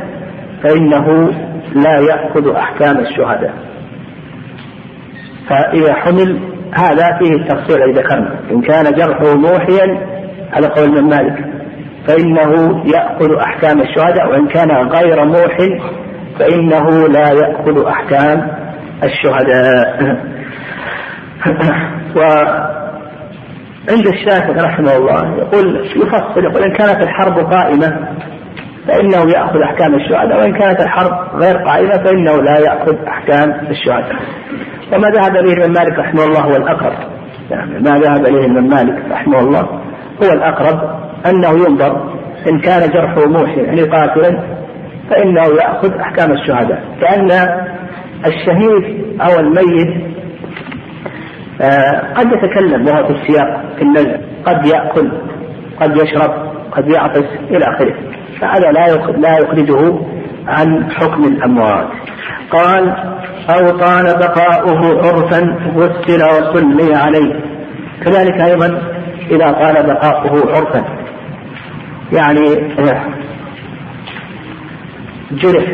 [0.64, 1.32] فإنه
[1.76, 3.54] لا يأخذ أحكام الشهداء.
[5.50, 6.40] فإذا حمل
[6.74, 8.40] هذا فيه التفصيل الذي ذكرنا.
[8.52, 10.08] إن كان جرحه موحيا
[10.54, 11.46] على قول من مالك
[12.08, 15.58] فإنه يأخذ أحكام الشهداء وإن كان غير موح
[16.40, 18.52] فإنه لا يأخذ أحكام
[19.04, 20.18] الشهداء.
[22.18, 28.08] وعند الشافعي رحمه الله يقول يفصل يقول إن كانت الحرب قائمة
[28.88, 34.16] فإنه يأخذ أحكام الشهداء وإن كانت الحرب غير قائمة فإنه لا يأخذ أحكام الشهداء
[34.94, 36.94] وما ذهب إليه الإمام مالك رحمه الله هو الأقرب.
[37.52, 39.62] يعني ما ذهب إليه الإمام مالك رحمه الله
[40.24, 42.18] هو الأقرب أنه ينظر
[42.50, 44.58] إن كان جرحه موحي يعني قاتلا
[45.10, 47.32] فإنه يأخذ أحكام الشهداء كأن
[48.26, 50.18] الشهيد أو الميت
[51.62, 55.12] آه، قد يتكلم وهو في السياق في النزع قد يأكل
[55.82, 56.32] قد يشرب
[56.72, 57.94] قد يعطس إلى آخره.
[58.42, 60.00] فهذا لا لا يخرجه
[60.48, 61.88] عن حكم الأموات.
[62.52, 62.90] قال
[63.50, 67.34] أو طال بقاؤه عرفا غسل وصلي عليه.
[68.06, 68.82] كذلك أيضا
[69.32, 70.86] إذا طال بقاؤه عرفا.
[72.12, 72.76] يعني
[75.32, 75.66] جرح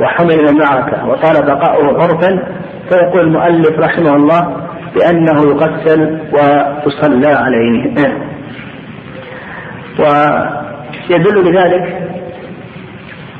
[0.00, 2.56] وحمل إلى المعركة وطال بقاؤه عرفا
[2.88, 4.56] فيقول المؤلف رحمه الله
[4.94, 7.94] بأنه يغسل ويصلى عليه.
[11.10, 12.10] ويدل لذلك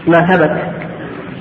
[0.06, 0.56] ما ثبت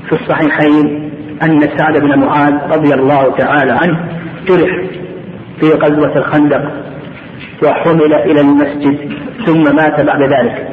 [0.05, 1.11] في الصحيحين
[1.43, 3.99] أن سعد بن معاذ رضي الله تعالى عنه
[4.47, 4.85] جرح
[5.59, 6.71] في غزوة الخندق
[7.63, 9.13] وحمل إلى المسجد
[9.45, 10.67] ثم مات بعد ذلك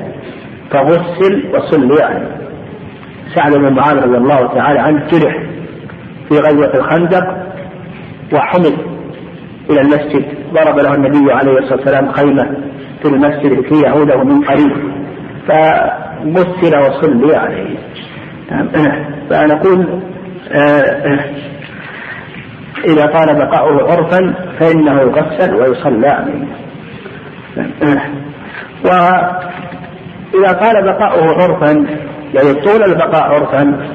[0.70, 2.36] فغسل وصلي عليه.
[3.34, 5.42] سعد بن معاذ رضي الله تعالى عنه جرح
[6.28, 7.24] في غزوة الخندق
[8.32, 8.76] وحمل
[9.70, 12.56] إلى المسجد ضرب له النبي عليه الصلاة والسلام خيمة
[13.02, 15.01] في المسجد لكي يعوده من قريب.
[15.48, 17.78] فغسل وصلي عليه.
[19.30, 20.00] فنقول
[20.52, 21.24] آه،
[22.84, 26.46] إذا طال بقاؤه عرفا فإنه يغسل ويصلى عليه
[28.84, 31.86] وإذا طال بقاؤه عرفا
[32.34, 33.88] يعني طول البقاء عرفا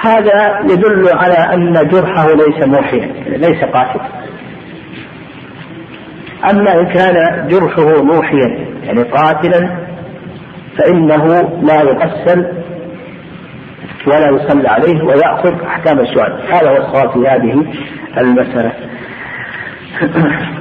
[0.00, 4.00] هذا يدل على أن جرحه ليس موحيا ليس قاتل
[6.50, 9.87] أما إن كان جرحه موحيا يعني قاتلا
[10.78, 11.24] فإنه
[11.62, 12.46] لا يغسل
[14.06, 17.66] ولا يصلى عليه ويأخذ أحكام الشهداء هذا هو الصواب في هذه
[18.18, 18.72] المسألة.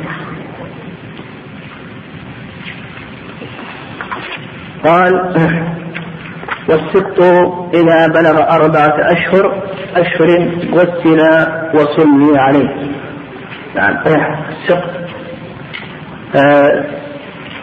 [4.86, 5.13] قال
[6.70, 7.22] والسقط
[7.74, 9.63] إذا بلغ أربعة أشهر
[9.95, 11.22] أشهر غسل
[11.74, 12.70] وصلي عليه.
[13.76, 13.97] نعم.
[14.49, 14.89] السقط
[16.36, 16.86] آه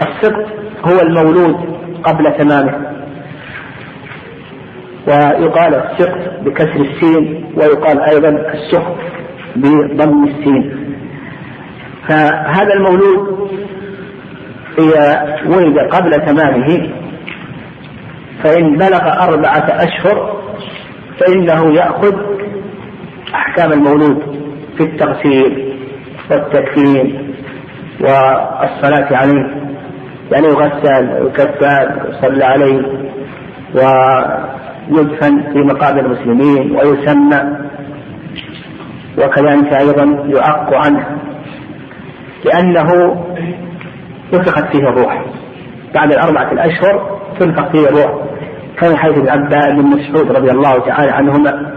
[0.01, 0.47] السقط
[0.85, 1.84] هو المولود.
[2.05, 2.75] قبل تمامه.
[5.07, 8.97] ويقال السقط بكسر السين ويقال أيضا السقط
[9.57, 10.95] بضم السين.
[12.09, 13.51] فهذا المولود
[14.79, 16.91] إذا ولد قبل تمامه
[18.43, 20.41] فإن بلغ أربعة أشهر
[21.21, 22.15] فإنه يأخذ
[23.35, 24.23] أحكام المولود
[24.77, 25.75] في التغسيل
[26.31, 27.35] والتكفين
[28.01, 29.64] والصلاة عليه.
[30.33, 32.83] يعني يغسل ويكفن ويصلى عليه
[34.91, 37.59] ويدفن في مقابر المسلمين ويسمى.
[39.19, 41.07] وكذلك أيضا يعق عنه
[42.45, 43.17] لأنه
[44.35, 45.25] نفخت فيه الروح.
[45.95, 48.15] بعد الأربعة الأشهر تنفخ فيه الروح.
[48.81, 51.75] كان حيث ابن عباس بن مسعود رضي الله تعالى عنهما.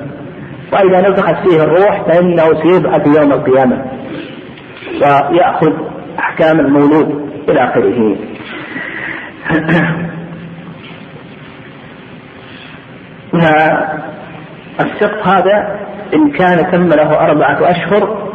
[0.74, 3.86] وإذا نفخت فيه الروح فإنه سيبعث يوم القيامة.
[5.02, 5.72] ويأخذ
[6.20, 7.27] أحكام المولود.
[7.50, 8.16] إلى آخره.
[14.80, 15.80] السقط هذا
[16.14, 18.32] إن كان تم له أربعة أشهر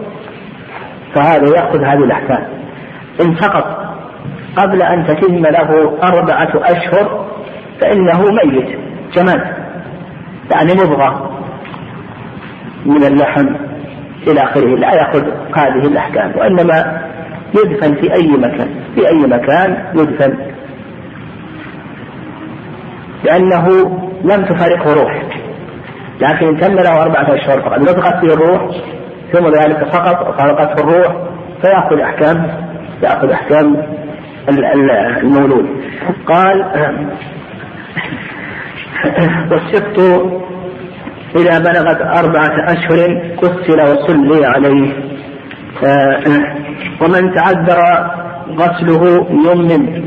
[1.14, 2.46] فهذا يأخذ هذه الأحكام.
[3.20, 3.82] إن سقط
[4.56, 7.26] قبل أن تتم له أربعة أشهر
[7.80, 8.78] فإنه ميت
[9.14, 9.42] جماد
[10.54, 11.30] يعني مضغة
[12.86, 13.46] من اللحم
[14.26, 14.76] إلى آخره.
[14.76, 15.24] لا يأخذ
[15.56, 17.02] هذه الأحكام وإنما
[17.54, 20.36] يدفن في أي مكان في أي مكان يدفن.
[23.24, 23.68] لأنه
[24.24, 25.22] لم تفارقه روح.
[26.20, 28.62] لكن تم له أربعة أشهر فقد نطقت فيه الروح
[29.32, 31.16] ثم ذلك سقط وخلقته الروح
[31.62, 32.46] فيأخذ أحكام
[33.02, 33.76] يأخذ أحكام
[34.48, 35.66] المولود.
[36.26, 36.64] قال
[39.50, 39.98] والسبت
[41.36, 44.92] إذا بلغت أربعة أشهر كسل وصلي عليه.
[47.00, 47.80] ومن تعذر
[48.50, 50.04] غسله يمن.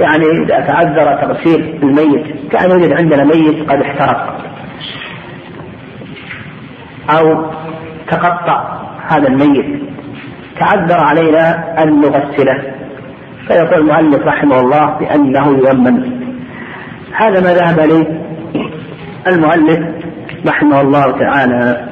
[0.00, 4.36] يعني إذا تعذر تغسيل الميت كأن يوجد عندنا ميت قد احترق.
[7.10, 7.50] أو
[8.08, 9.82] تقطع هذا الميت.
[10.60, 12.74] تعذر علينا أن نغسله.
[13.46, 16.20] فيقول المؤلف رحمه الله بأنه يؤمن
[17.12, 18.20] هذا ما ذهب إليه
[19.26, 19.80] المؤلف
[20.48, 21.88] رحمه الله تعالى.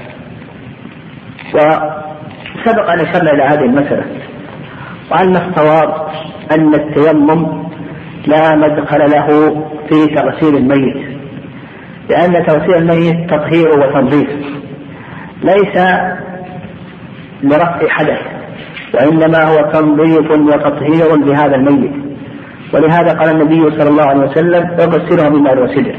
[2.69, 4.05] وسبق أن أشرنا إلى هذه المسألة
[5.11, 6.09] وأن الصواب
[6.53, 7.69] أن التيمم
[8.27, 9.27] لا مدخل له
[9.89, 11.19] في تغسيل الميت
[12.11, 14.29] لأن تغسيل الميت تطهير وتنظيف
[15.43, 15.77] ليس
[17.43, 18.19] لرفع حدث
[18.95, 21.93] وإنما هو تنظيف وتطهير لهذا الميت
[22.75, 25.95] ولهذا قال النبي صلى الله عليه وسلم اغسله بماء وسدر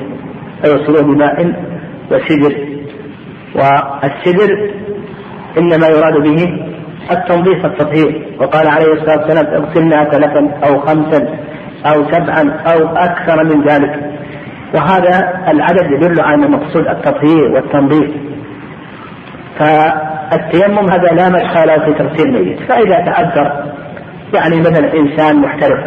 [0.63, 1.53] فيغسله بماء
[2.11, 2.79] وسدر.
[3.55, 4.71] والسدر
[5.57, 6.69] إنما يراد به
[7.11, 11.27] التنظيف التطهير وقال عليه الصلاة والسلام اغسلنا ثلاثا أو خمسا
[11.85, 13.99] أو سبعا أو أكثر من ذلك.
[14.75, 18.11] وهذا العدد يدل على المقصود التطهير والتنظيف.
[19.59, 22.59] فالتيمم هذا لا مدخل في تغسيل الميت.
[22.59, 23.63] فإذا تعذر
[24.33, 25.79] يعني مثلا إنسان محترف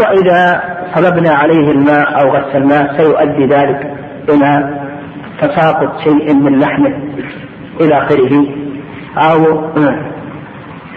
[0.00, 0.62] وإذا
[0.94, 3.92] صببنا عليه الماء أو غسلناه سيؤدي ذلك
[4.28, 4.78] إلى
[5.40, 6.94] تساقط شيء من لحمه.
[7.80, 8.46] إلى آخره.
[9.18, 9.64] أو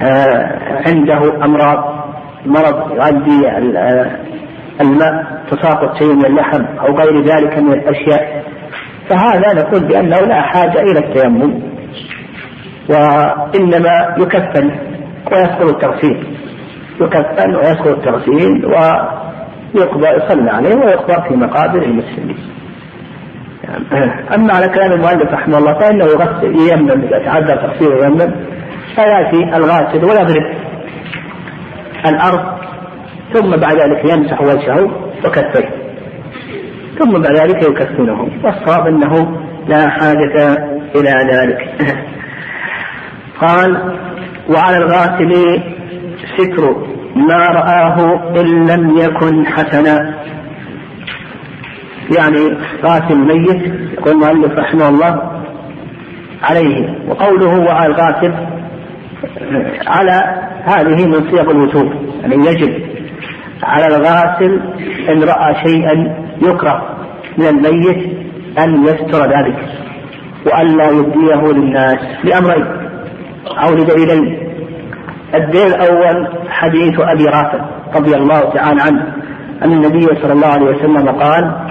[0.01, 2.05] آه، عنده أمراض
[2.45, 3.57] مرض يؤدي
[4.81, 8.43] الماء تساقط شيء من اللحم أو غير ذلك من الأشياء.
[9.09, 11.61] فهذا نقول بأنه لا حاجة إلى التيمم.
[12.89, 14.71] وإنما يكفن
[15.31, 16.37] ويسقط التغسيل.
[17.01, 22.37] يكفن ويسقط التغسيل ويقضى يصلى عليه ويقبر في مقابر المسلمين.
[24.35, 28.31] أما على كلام المؤلف رحمه الله فإنه يغسل ييمم إذا تعذر تغسيله ييمم
[28.95, 30.45] فيأتي الغاسل ويضرب
[32.05, 32.61] الأرض
[33.33, 34.91] ثم بعد ذلك يمسح وجهه
[35.25, 35.69] وكفيه.
[36.99, 38.27] ثم بعد ذلك يكفنه.
[38.43, 39.37] والصواب أنه
[39.67, 40.53] لا حاجة
[40.95, 41.69] إلى ذلك.
[43.41, 43.95] قال
[44.49, 45.61] وعلى الغاسل
[46.37, 46.75] ستر
[47.15, 50.13] ما رآه إن لم يكن حسنا.
[52.11, 55.31] يعني غاسل الميت يقول المؤلف رحمه الله
[56.43, 56.95] عليه.
[57.07, 58.33] وقوله وعلى الغاسل
[59.87, 62.73] على هذه من صيغ الوجوب يعني يجب
[63.63, 64.61] على الغاسل
[65.09, 66.97] إن رأى شيئا يكره
[67.37, 68.17] من الميت
[68.59, 69.55] أن يستر ذلك
[70.45, 72.65] وألا يبديه للناس لأمرين
[73.47, 74.37] أو لدليلين.
[75.35, 79.13] الدليل الأول حديث أبي رافع رضي الله تعالى عنه
[79.63, 81.70] أن النبي صلى الله عليه وسلم قال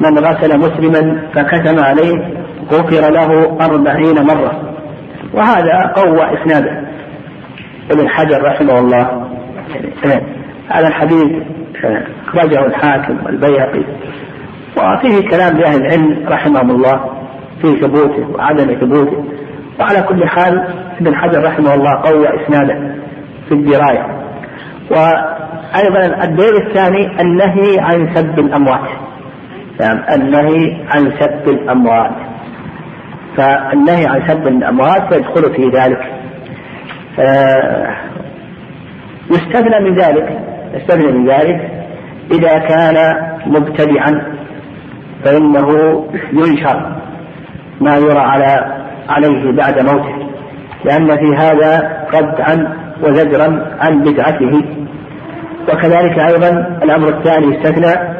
[0.00, 2.14] من غسل مسلما فكتم عليه
[2.72, 4.74] غفر له أربعين مرة.
[5.34, 6.88] وهذا قوى إسناده.
[7.90, 9.28] ابن حجر رحمه الله.
[10.70, 11.42] هذا الحديث
[12.28, 13.84] أخرجه الحاكم والبيهقي.
[14.76, 17.00] وفيه كلام لأهل العلم رحمهم الله
[17.62, 19.24] في ثبوته وعدم ثبوته.
[19.80, 20.64] وعلى كل حال
[21.00, 22.94] ابن حجر رحمه الله قوى إسناده
[23.48, 24.06] في الدراية.
[24.90, 28.88] وأيضا الدليل الثاني النهي عن سب الأموات.
[29.80, 32.10] يعني النهي عن سب الأموات.
[33.36, 36.00] فالنهي عن سب الأموات يدخل في ذلك.
[37.18, 37.96] آه،
[39.30, 40.40] يستثنى من ذلك
[40.74, 41.70] يستثنى من ذلك
[42.30, 42.96] إذا كان
[43.46, 44.22] مبتدعا
[45.24, 45.68] فإنه
[46.32, 46.96] ينشر
[47.80, 50.28] ما يرى على عليه بعد موته.
[50.84, 54.62] لأن في هذا ردعا وزجرا عن بدعته.
[55.68, 58.17] وكذلك أيضا الأمر الثاني يستثنى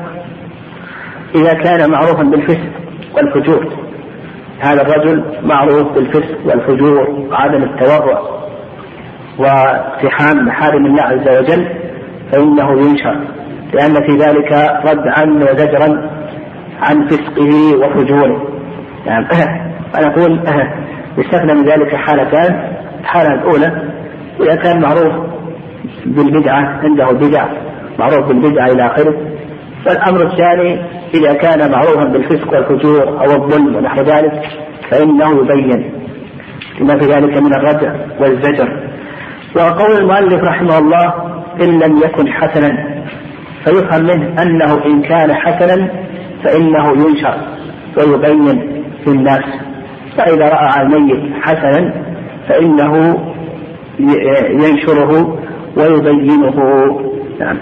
[1.34, 2.70] إذا كان معروفا بالفسق
[3.14, 3.72] والفجور.
[4.60, 8.20] هذا الرجل معروف بالفسق والفجور وعدم التورع
[9.38, 11.68] واقتحام محارم الله عز وجل
[12.32, 13.16] فإنه ينشر.
[13.74, 14.52] لأن في ذلك
[14.84, 16.10] ردعا وزجرا
[16.82, 18.48] عن فسقه وفجوره.
[19.06, 19.26] يعني
[19.92, 20.40] فنقول
[21.18, 22.78] يستثنى من ذلك حالتان.
[23.00, 23.82] الحالة الأولى
[24.40, 25.12] إذا كان معروف
[26.06, 27.46] بالبدعة عنده بدع
[27.98, 29.14] معروف بالبدعة إلى آخره
[29.86, 30.80] والأمر الثاني
[31.14, 34.42] إذا كان معروفا بالفسق والفجور أو الظلم ونحو ذلك
[34.90, 35.92] فإنه يبين
[36.80, 38.88] لما في ذلك من الردع والزجر.
[39.56, 41.14] وقول المؤلف رحمه الله
[41.60, 43.02] إن لم يكن حسنا
[43.64, 45.90] فيفهم منه أنه إن كان حسنا
[46.44, 47.34] فإنه ينشر
[47.96, 49.44] ويبين في الناس
[50.16, 51.94] فإذا رأى الميت حسنا
[52.48, 53.18] فإنه
[54.50, 55.38] ينشره
[55.76, 56.56] ويبينه.
[57.40, 57.58] نعم.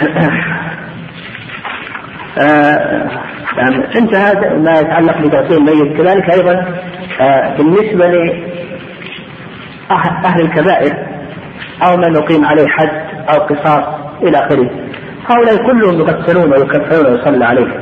[2.38, 3.10] آه
[3.56, 5.96] يعني انتهى ما يتعلق بتغسيل الميت.
[5.96, 6.64] كذلك أيضا
[7.20, 8.06] آه بالنسبة
[9.90, 10.92] لاهل الكبائر
[11.82, 12.90] أو من يقيم عليه حد
[13.28, 13.84] أو قصاص
[14.22, 14.70] إلى آخره.
[15.28, 17.80] هؤلاء كلهم يغسلون ويكفرون ويصلى عليه.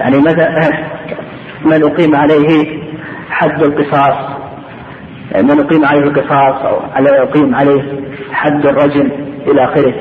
[0.00, 0.70] يعني مثلا
[1.70, 2.80] من أقيم عليه
[3.30, 4.30] حد القصاص
[5.36, 7.82] من أقيم عليه القصاص أو يقيم عليه
[8.32, 9.12] حد الرجل
[9.46, 9.94] إلى آخره.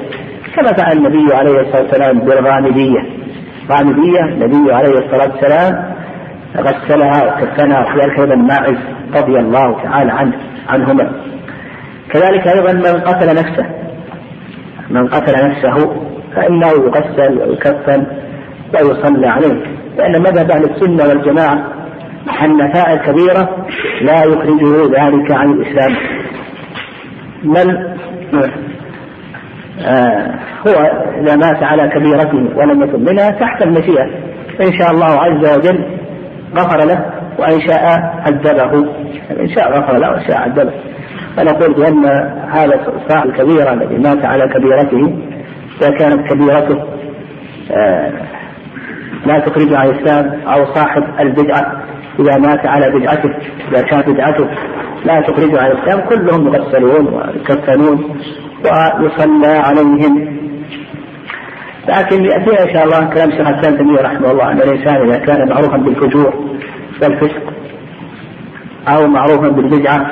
[0.56, 3.00] كما فعل النبي عليه الصلاة والسلام بالغامدية.
[3.72, 5.94] غامدية النبي عليه الصلاة والسلام
[6.58, 8.78] غسلها وكفنها وكذلك أيضا ماعز
[9.16, 10.34] رضي الله تعالى عنه
[10.70, 11.12] عنهما.
[12.10, 13.66] كذلك أيضا من قتل نفسه
[14.90, 16.04] من قتل نفسه
[16.36, 18.06] فإنه يغسل ويكفن
[18.74, 19.64] ويصلى عليه.
[19.98, 21.74] لأن مذهب أهل السنة والجماعة
[22.74, 23.68] فاعل كبيرة
[24.02, 25.96] لا يخرجه ذلك عن الإسلام.
[27.44, 27.96] بل
[30.68, 30.74] هو
[31.22, 34.06] إذا مات على كبيرته ولم يتب منها تحت المشيئة.
[34.62, 35.86] إن شاء الله عز وجل
[36.56, 37.06] غفر له
[37.40, 38.86] وإن شاء عذبه.
[39.40, 40.72] إن شاء غفر له وإن شاء عذبه.
[41.38, 42.06] فنقول بأن
[42.52, 45.14] هذا الفاعل الكبيرة الذي مات على كبيرته
[45.82, 46.84] إذا كانت كبيرته
[47.72, 48.12] آه
[49.26, 51.82] لا تخرج عن الإسلام أو صاحب البدعة.
[52.20, 53.30] إذا مات على بدعته
[53.72, 54.48] إذا كانت بدعته
[55.06, 58.20] لا تخرج عن الإسلام كلهم يغسلون ويكفنون
[58.66, 60.40] ويصلى عليهم.
[61.88, 65.50] لكن يأتينا إن شاء الله كلام شيخ الإسلام تيمية رحمه الله أن الإنسان إذا كان
[65.50, 66.34] معروفا بالفجور
[67.02, 67.54] والفسق
[68.88, 70.12] أو معروفا بالبدعة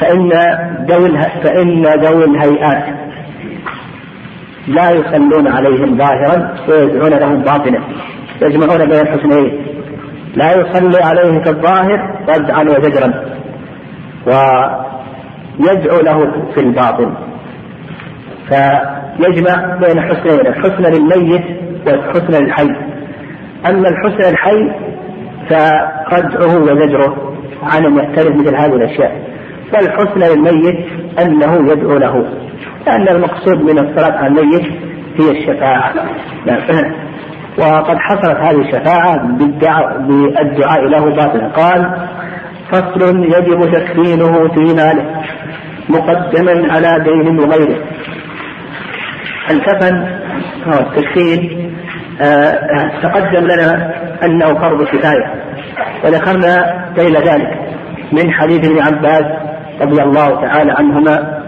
[0.00, 0.30] فإن
[0.90, 2.84] ذوي فإن ذوي الهيئات
[4.68, 7.80] لا يصلون عليهم ظاهرا ويدعون لهم باطنا
[8.42, 9.66] يجمعون بين الحسنين.
[10.36, 13.24] لا يصلي عليه في الظاهر ردعا وزجرا
[14.26, 17.14] ويدعو له في الباطن.
[18.48, 21.44] فيجمع بين حسنين الحسن للميت
[21.86, 22.68] والحسن للحي.
[23.66, 24.72] أما الحسن للحي
[26.10, 29.12] فردعه وزجره عن ان يحترم مثل هذه الأشياء.
[29.74, 30.86] والحسن للميت
[31.20, 32.24] أنه يدعو له
[32.86, 34.66] لأن المقصود من الصلاة على الميت
[35.18, 35.94] هي الشفاعة.
[37.58, 41.48] وقد حصلت هذه الشفاعة بالدعاء له باطلا.
[41.48, 42.08] قال
[42.72, 45.22] فصل يجب تكفينه في ماله
[45.88, 47.78] مقدما على دين وغيره.
[49.50, 50.06] الكفن
[50.66, 51.72] هو التكفين
[53.02, 55.34] تقدم لنا أنه فرض كفاية.
[56.04, 57.58] وذكرنا دليل ذلك
[58.12, 59.24] من حديث ابن عباس
[59.80, 61.42] رضي الله تعالى عنهما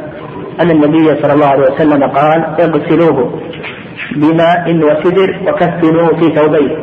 [0.60, 3.40] أن النبي صلى الله عليه وسلم قال اغسلوه
[4.16, 6.76] بماء وسدر وكفنوه في ثوبين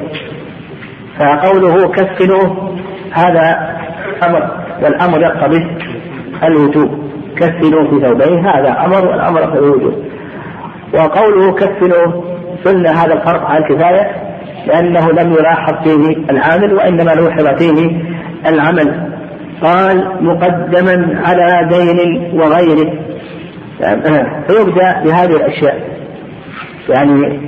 [1.19, 2.75] فقوله كفنوه
[3.11, 3.75] هذا
[4.23, 4.51] أمر
[4.81, 5.77] والأمر يقتضي
[6.43, 7.03] الوجوب.
[7.37, 10.03] كفنوه في ثوبين هذا أمر والأمر يقتضي الوجوب.
[10.93, 12.23] وقوله كفنوه
[12.65, 14.11] قلنا هذا الفرق على الكفاية
[14.67, 18.01] لأنه لم يلاحظ فيه العامل وإنما لوحظ فيه
[18.47, 19.13] العمل.
[19.61, 22.93] قال مقدما على دين وغيره.
[24.47, 25.93] فيبدأ بهذه الأشياء.
[26.89, 27.39] يعني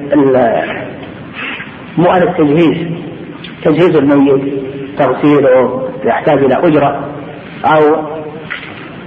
[2.09, 2.87] على التجهيز
[3.63, 4.53] تجهيز الميت
[4.97, 7.09] تغسيله يحتاج إلى أجرة
[7.65, 8.05] أو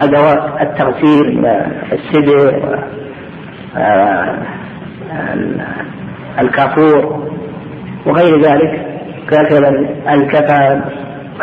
[0.03, 1.47] أدوات التغسيل
[1.93, 2.85] السدر
[6.41, 7.29] الكافور
[8.07, 8.87] وغير ذلك.
[9.31, 9.53] كذلك
[10.09, 10.81] الكفن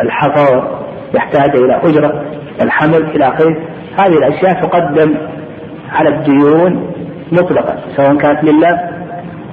[0.01, 0.79] الحفر
[1.15, 2.25] يحتاج إلى أجرة
[2.61, 3.55] الحمل إلى آخره.
[3.99, 5.15] هذه الأشياء تقدم
[5.91, 6.93] على الديون
[7.31, 8.89] مطلقا سواء كانت لله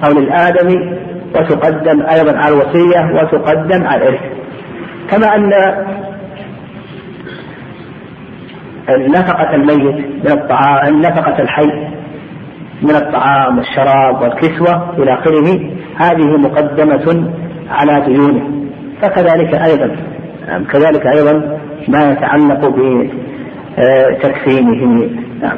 [0.05, 0.99] أو للآدمي
[1.35, 4.21] وتقدم أيضا على الوصية وتقدم على الإرث
[5.11, 5.51] كما أن
[8.89, 11.92] نفقة الميت من الطعام نفقة الحي
[12.83, 15.59] من الطعام والشراب والكسوة إلى آخره
[15.97, 17.31] هذه مقدمة
[17.69, 18.49] على ديونه.
[19.01, 19.95] فكذلك أيضا
[20.71, 22.61] كذلك أيضا ما يتعلق
[23.77, 25.09] بتكفينه
[25.41, 25.57] نعم.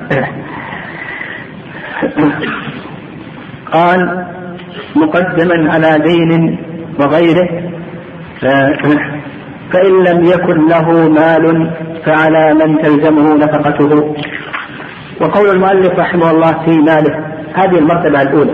[3.73, 4.25] قال
[4.95, 6.57] مقدما على دين
[6.99, 7.49] وغيره
[9.71, 11.71] فإن لم يكن له مال
[12.05, 14.15] فعلى من تلزمه نفقته.
[15.21, 18.53] وقول المؤلف رحمه الله في ماله هذه المرتبة الأولى.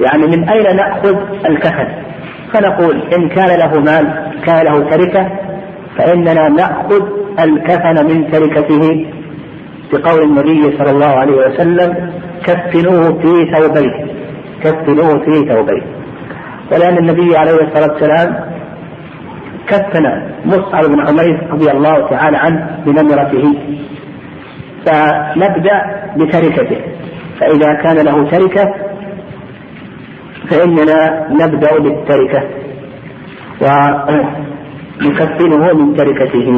[0.00, 1.88] يعني من أين نأخذ الكفن
[2.52, 5.30] فنقول إن كان له مال كان له تركة
[5.98, 7.02] فإننا نأخذ
[7.40, 9.06] الكفن من تركته
[9.92, 12.12] بقول النبي صلى الله عليه وسلم
[12.44, 14.08] كفنوه في ثوبين
[14.64, 15.82] كفنوه في ثوبين
[16.72, 18.52] ولأن النبي عليه الصلاة والسلام
[19.66, 23.54] كفن مصعب بن عمير رضي الله تعالى عنه بنمرته.
[24.86, 25.82] فنبدأ
[26.16, 26.80] بتركته.
[27.40, 28.74] فإذا كان له تركة
[30.50, 32.42] فإننا نبدأ بالتركة.
[35.00, 36.48] ونكفنه من تركته.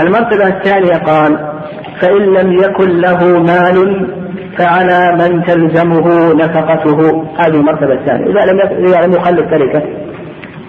[0.00, 1.38] المرتبة الثانية قال
[2.00, 4.08] فإن لم يكن له مال
[4.58, 7.24] فعلى من تلزمه نفقته.
[7.38, 8.26] هذه المرتبة الثانية.
[8.26, 9.82] إذا لم إذا لم يخلف تركة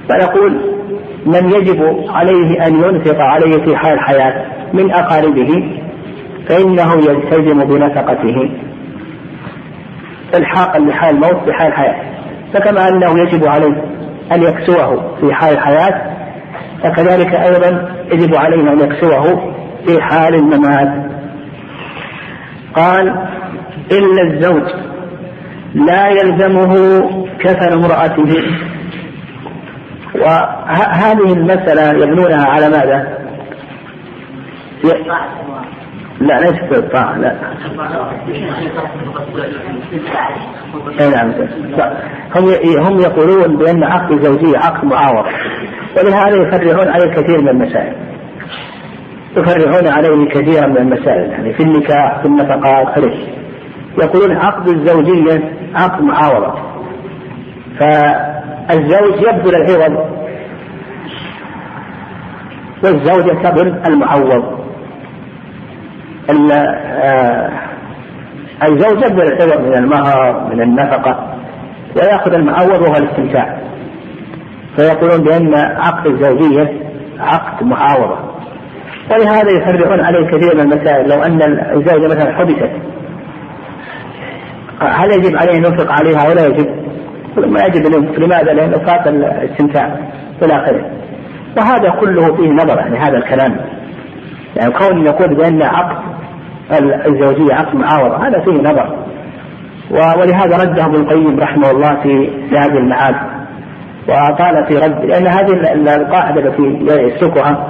[0.09, 0.77] فنقول
[1.25, 5.79] من يجب عليه أن ينفق عليه في حال الحياة من أقاربه
[6.47, 8.49] فإنه يلتزم بنفقته.
[10.35, 12.03] إلحاقا لحال الموت بحال الحياة
[12.53, 13.83] فكما أنه يجب عليه
[14.31, 16.17] أن يكسوه في حال الحياة
[16.83, 19.53] فكذلك أيضا يجب عليه أن يكسوه
[19.85, 21.11] في حال الممات.
[22.75, 23.27] قال
[23.91, 24.63] إلا الزوج
[25.75, 27.01] لا يلزمه
[27.39, 28.35] كفن امرأته.
[30.15, 33.17] وهذه المسألة يبنونها على ماذا؟
[36.19, 37.35] لا ليس بالطاعة لا.
[40.99, 41.33] أي نعم.
[42.35, 42.49] هم
[42.85, 45.29] هم يقولون بأن عقد الزوجية عقد معاوضة
[45.97, 47.95] ولهذا يفرعون عليه كثير من المسائل.
[49.37, 53.13] يفرعون عليه كثيرا من المسائل يعني في النكاح في النفقات خلف
[54.03, 56.53] يقولون عقد الزوجية عقد معاوضة
[57.79, 60.17] فالزوج يبذل العوض
[62.83, 64.56] والزوجة تبذل المعوض.
[68.63, 71.33] الزوج يبذل العوض من المهر من النفقة
[71.95, 73.57] ويأخذ المعوض وهو الاستمتاع.
[74.75, 76.73] فيقولون بأن عقد الزوجية
[77.19, 78.17] عقد معاوضة.
[79.11, 81.09] ولهذا يفرعون عليه كثير من المسائل.
[81.09, 81.41] لو أن
[81.75, 82.71] الزوجة مثلا حبست
[84.81, 86.67] هل يجب عليه أن ينفق عليها ولا يجب؟
[87.37, 87.85] ما يجب
[88.19, 89.99] لماذا؟ لأنه فات الاستمتاع
[90.41, 90.91] إلى آخره
[91.57, 93.57] وهذا كله فيه نظر يعني هذا الكلام.
[94.55, 95.97] يعني كون يقول بأن عقد
[97.07, 98.27] الزوجية عقد معاوضة.
[98.27, 98.95] هذا فيه نظر.
[99.91, 103.15] ولهذا رده ابن القيم رحمه الله في هذه المعاد.
[104.07, 107.67] وقال في رد لأن هذه القاعدة التي يسلكها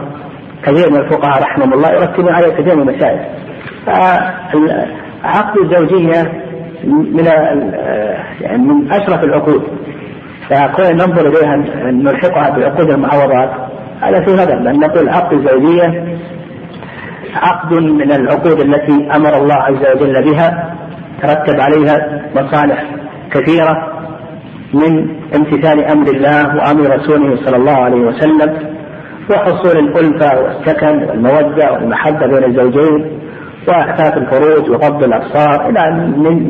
[0.63, 3.19] كثير من الفقهاء رحمهم الله يرتبون عليها كثير من المسائل.
[5.23, 6.31] عقد الزوجية
[6.83, 7.25] من
[8.41, 9.63] يعني من أشرف العقود.
[10.49, 11.55] فكون ننظر إليها
[11.91, 13.49] نلحقها بعقود المعوضات
[14.01, 14.55] هذا في نظر.
[14.55, 16.17] لأن نقول عقد الزوجية
[17.35, 20.73] عقد من العقود التي أمر الله عز وجل بها
[21.21, 22.83] ترتب عليها مصالح
[23.31, 23.93] كثيرة
[24.73, 28.53] من امتثال أمر الله وأمر رسوله صلى الله عليه وسلم
[29.29, 33.19] وحصول الألفة والسكن والمودة والمحبة بين الزوجين
[33.67, 35.91] وإحداث الفروج وغض الأبصار إلى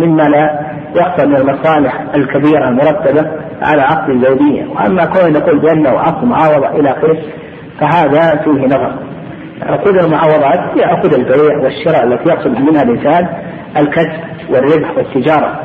[0.06, 0.60] مما لا
[0.96, 6.92] يحصل من المصالح الكبيرة المرتبة على عقد الزوجية وأما كون نقول بأنه عقد معاوضة إلى
[6.92, 7.18] آخره
[7.80, 9.07] فهذا فيه نظر.
[9.62, 13.28] عقود المعاوضات هي عقود البيع والشراء التي يقصد منها الإنسان
[13.78, 15.60] الكسب والربح والتجارة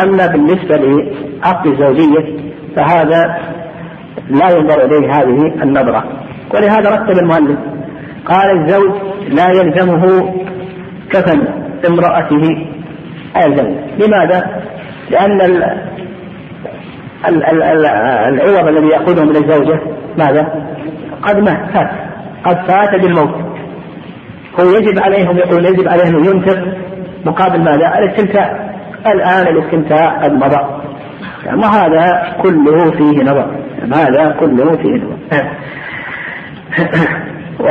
[0.00, 3.38] أما بالنسبة لعقد الزوجية فهذا
[4.30, 6.04] لا ينظر إليه هذه النظرة
[6.54, 7.58] ولهذا رتب المؤلف
[8.26, 8.92] قال الزوج
[9.28, 10.34] لا يلزمه
[11.10, 11.42] كفن
[11.88, 12.66] امرأته
[13.36, 14.62] يلزم لماذا؟
[15.10, 15.62] لأن ال
[17.28, 19.80] ال ال ال العوض الذي يأخذه من الزوجة
[20.18, 20.68] ماذا؟
[21.22, 22.11] قد مات فات
[22.44, 23.34] قد فات بالموت.
[24.60, 26.58] هو يجب عليهم يقول يجب عليهم ينفق
[27.26, 28.72] مقابل ماذا؟ الاستمتاع.
[29.06, 30.82] الآن الاستمتاع قد مضى.
[31.46, 33.50] يعني هذا كله فيه نظر.
[33.94, 35.16] هذا كله فيه نظر.
[37.60, 37.68] و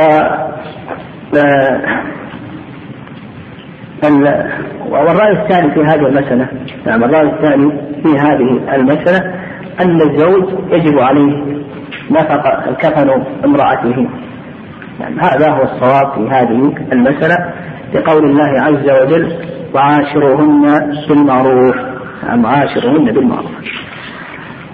[4.90, 6.48] والرأي الثاني في هذه المسألة
[6.86, 7.72] نعم الرأي الثاني
[8.02, 9.34] في هذه المسألة
[9.80, 11.62] أن الزوج يجب عليه
[12.10, 14.08] نفقة الكفن امرأته.
[15.00, 17.36] يعني هذا هو الصواب في هذه المسألة
[17.94, 19.36] لقول الله عز وجل
[19.74, 21.76] وعاشروهن بالمعروف
[22.26, 23.50] نعم عاشروهن بالمعروف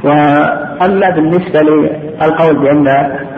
[0.05, 2.89] وأما بالنسبة للقول بأن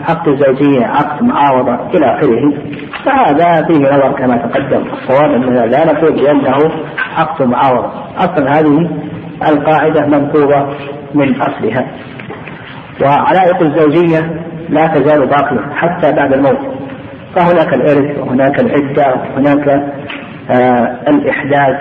[0.09, 2.53] عقد الزوجية عقد معاوضه إلى آخره
[3.05, 4.83] فهذا فيه نظر كما تقدم.
[4.93, 6.71] الصواب اننا لا نقول بأنه
[7.17, 8.89] عقد معاوضه أصلا هذه
[9.47, 10.65] القاعدة منقوضه
[11.13, 11.87] من أصلها.
[13.01, 16.59] وعلائق الزوجية لا تزال باقية حتى بعد الموت.
[17.35, 19.67] فهناك الإرث وهناك العدة وهناك
[20.49, 21.77] آه الإحداث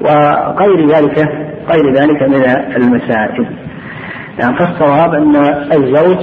[0.00, 1.18] وغير ذلك
[1.70, 2.44] غير ذلك من
[2.76, 3.46] المسائل.
[4.38, 5.36] يعني فالصواب أن
[5.72, 6.18] الزوج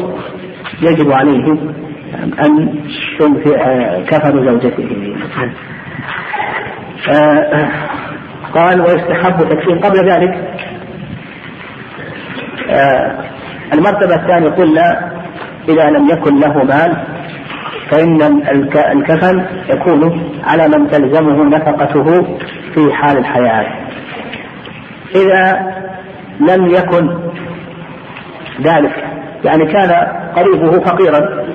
[0.81, 1.57] يجب عليه
[2.45, 2.79] أن
[4.07, 5.15] كفن زوجته.
[7.09, 7.69] آه،
[8.53, 10.33] قال ويستحب تكفين قبل ذلك
[12.69, 13.23] آه،
[13.73, 15.11] المرتبة الثانية قلنا
[15.69, 17.05] إذا لم يكن له مال
[17.91, 18.21] فإن
[18.75, 22.03] الكفن يكون على من تلزمه نفقته
[22.73, 23.65] في حال الحياة.
[25.15, 25.73] إذا
[26.39, 27.09] لم يكن
[28.61, 29.03] ذلك
[29.45, 29.91] يعني كان
[30.35, 31.45] قريبه فقيرا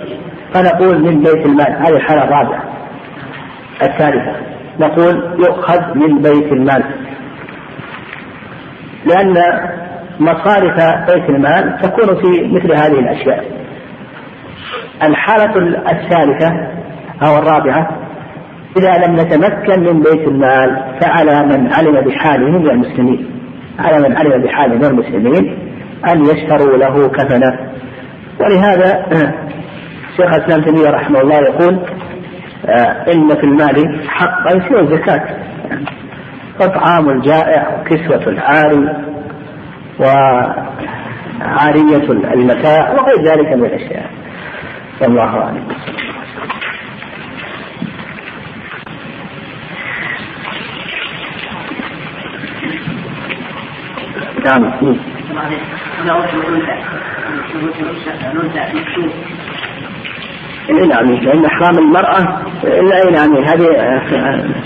[0.54, 1.76] فنقول من بيت المال.
[1.86, 2.64] هذه الحالة الرابعة.
[3.82, 4.36] الثالثة
[4.80, 6.84] نقول يؤخذ من بيت المال.
[9.06, 9.34] لأن
[10.20, 10.76] مصارف
[11.10, 13.44] بيت المال تكون في مثل هذه الأشياء.
[15.02, 15.58] الحالة
[15.90, 16.52] الثالثة
[17.22, 17.88] أو الرابعة
[18.76, 23.30] إذا لم نتمكن من بيت المال فعلى من علم بحاله من المسلمين
[23.78, 25.58] على من علم بحاله من المسلمين
[26.08, 27.70] أن يشتروا له كفنا
[28.40, 29.06] ولهذا
[30.16, 31.78] شيخ الإسلام تيمية رحمه الله يقول
[32.66, 35.22] آه، إن في المال حقا سوى الزكاة.
[36.58, 38.96] فطعام الجائع وكسوة العاري
[40.00, 40.52] وعارية
[42.34, 44.19] المتاع وغير ذلك من الأشياء.
[45.00, 45.68] والله أعلم.
[54.44, 54.64] نعم.
[60.70, 63.66] اي نعم لأن إحرام المرأة اي نعم هذه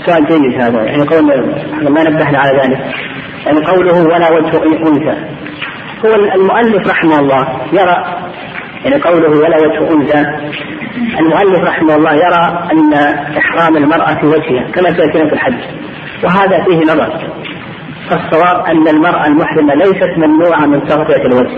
[0.05, 0.83] سؤال جيد هذا.
[0.83, 1.25] يعني قول
[1.89, 2.95] ما نبهنا على ذلك.
[3.45, 5.35] يعني قوله ولا وجه أنثى.
[6.05, 8.24] هو المؤلف رحمه الله يرى
[8.85, 10.25] يعني قوله ولا وجه أنثى.
[11.19, 12.93] المؤلف رحمه الله يرى أن
[13.37, 15.59] إحرام المرأة في وجهها كما سياتينا في الحج.
[16.23, 17.31] وهذا فيه نظر.
[18.09, 21.57] فالصواب أن المرأة المحرمة ليست ممنوعة من تغطية الوجه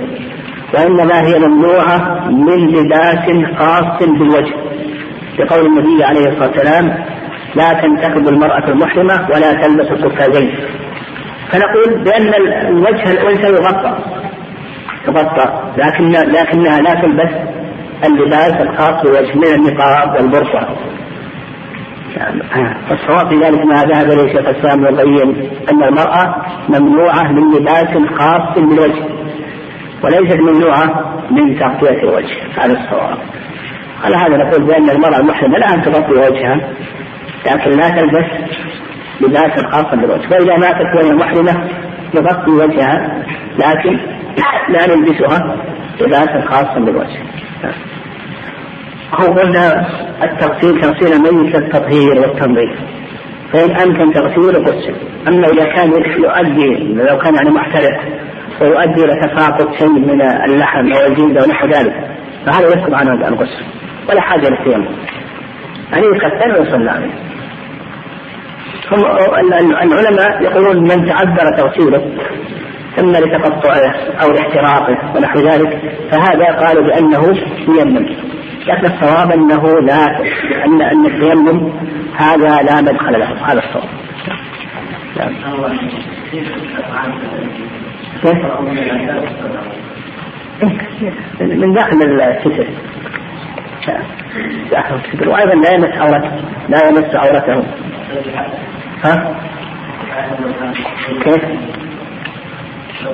[0.73, 4.53] وإنما هي ممنوعة من لباس خاص بالوجه.
[5.39, 7.05] لقول النبي عليه الصلاة والسلام
[7.55, 10.55] لا تنتخب المرأة المحرمة ولا تلبس القفازين
[11.51, 12.33] فنقول بأن
[12.67, 13.97] الوجه الأنثى يغطى.
[15.07, 17.31] تغطى لكن لكنها لا تلبس
[18.05, 20.67] اللباس الخاص بالوجه من النقاب والبرصة.
[22.89, 26.35] فالصواب في ذلك ما ذهب إليه شيخ الإسلام يبين أن المرأة
[26.69, 29.03] ممنوعة من لباس خاص بالوجه
[30.03, 32.35] وليست ممنوعة من تغطية الوجه.
[32.57, 33.17] هذا الصواب.
[34.03, 36.69] على هذا نقول بأن المرأة المحرمة لا أن تغطي وجهها
[37.45, 38.25] لكن لا تلبس
[39.21, 40.27] لباسا خاصا بالوجه.
[40.31, 41.67] واذا ماتت وهي محرمة
[42.13, 43.23] تغطي وجهها
[43.59, 44.16] لكن
[44.69, 45.55] لا نلبسها
[46.01, 47.19] لباسا خاصا بالوجه.
[49.13, 49.87] هو قلنا
[50.23, 52.79] التغسيل تغسيل الميت للتطهير والتنظيف.
[53.53, 54.95] فإن أمكن تغسيله غسل
[55.27, 57.99] أما إذا كان يؤدي لو كان يعني محترق
[58.61, 61.93] ويؤدي إلى تساقط شيء من اللحم أو الجلد أو نحو ذلك
[62.45, 63.63] فهذا يسقط عنه الغسل
[64.09, 64.85] ولا حاجة للتيمم
[65.91, 67.11] يعني يكفن ويصلى عليه
[68.91, 69.05] هم
[69.83, 72.11] العلماء يقولون من تعذر تغسيله
[72.99, 77.37] اما لتقطعه أو لاحتراقه ونحو ذلك فهذا قالوا بأنه
[77.77, 78.05] ييمم
[78.67, 80.19] لكن الصواب أنه لا
[80.65, 81.71] أن أن التيمم
[82.15, 83.89] هذا لا مدخل له هذا الصواب.
[91.41, 92.67] من داخل الستر
[94.71, 96.31] داخل الستر وأيضا لا يمس عورته
[96.69, 97.63] لا يمس عورته.
[99.03, 99.35] ها؟
[101.23, 101.43] كيف؟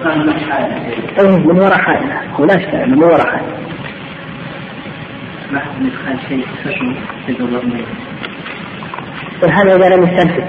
[0.04, 0.20] كان
[1.48, 2.08] من وراء حائل.
[2.40, 3.28] ولا اشكال من وراء
[6.64, 6.96] خشن
[9.52, 10.48] هذا إذا لم يستمسك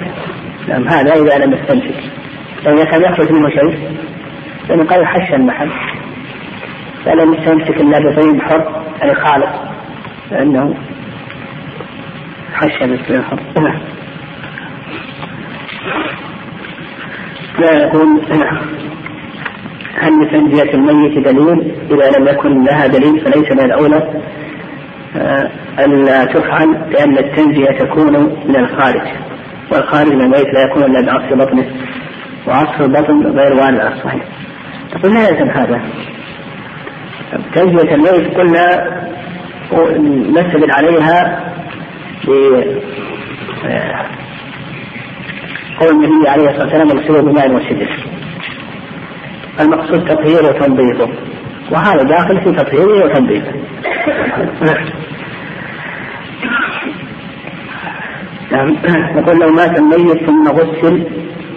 [0.68, 1.94] نعم هذا إذا لم يستمسك
[2.64, 3.98] فاذا كان يخرج منه شيء
[4.68, 5.70] لأنه قال حش المحل.
[7.04, 9.56] فلم يستمسك إلا بطيب حر يعني خالص
[10.30, 10.74] فإنه
[12.54, 13.40] حش بطيب حر.
[13.60, 13.80] نعم.
[17.58, 18.58] لا يقول نعم.
[20.00, 24.22] هل لتنجية الميت دليل؟ إذا لم يكن لها دليل فليس من الأولى.
[25.78, 28.12] ألا تفعل لأن التنزية تكون
[28.48, 29.02] من الخارج
[29.72, 31.66] والخارج من الميت لا يكون إلا بعصر بطنه
[32.46, 33.80] وعصر البطن غير وارد.
[33.80, 34.24] على الصحيح
[34.92, 35.80] تقول لا يلزم هذا.
[37.54, 38.94] تنزية الميت قلنا
[40.30, 41.44] نستدل عليها
[42.24, 42.30] ب
[45.80, 47.90] قول النبي عليه الصلاة والسلام اغسلوا بماء وسدر
[49.60, 51.08] المقصود تطهيره وتنظيفه
[51.70, 53.52] وهذا داخل في تطهيره وتنظيفه
[58.52, 58.76] نعم.
[59.18, 61.06] يقول لو مات الميت ثم غسل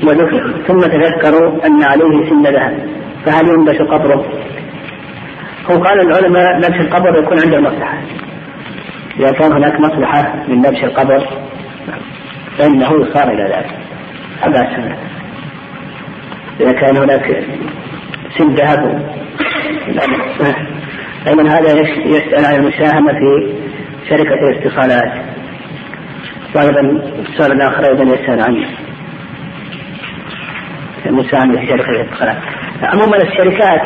[0.04, 2.90] ودفن ثم تذكروا أن عليه سن ذهب.
[3.26, 4.26] فهل ينبش قبره؟
[5.72, 7.98] هو قال العلماء نبش القبر يكون عند المصلحة.
[9.20, 11.28] إذا كان هناك مصلحة من نبش القبر
[12.58, 13.76] فإنه يصار إلى ذلك.
[16.60, 17.44] إذا كان هناك
[18.38, 19.12] سن ذهب.
[21.28, 23.54] أيضا هذا يسأل عن المساهمة في
[24.10, 25.12] شركة الاتصالات.
[26.56, 26.82] وأيضا
[27.30, 28.66] السؤال الآخر أيضا يسأل عن
[31.06, 32.38] المساهمة في شركة الاتصالات.
[32.84, 33.82] عموما الشركات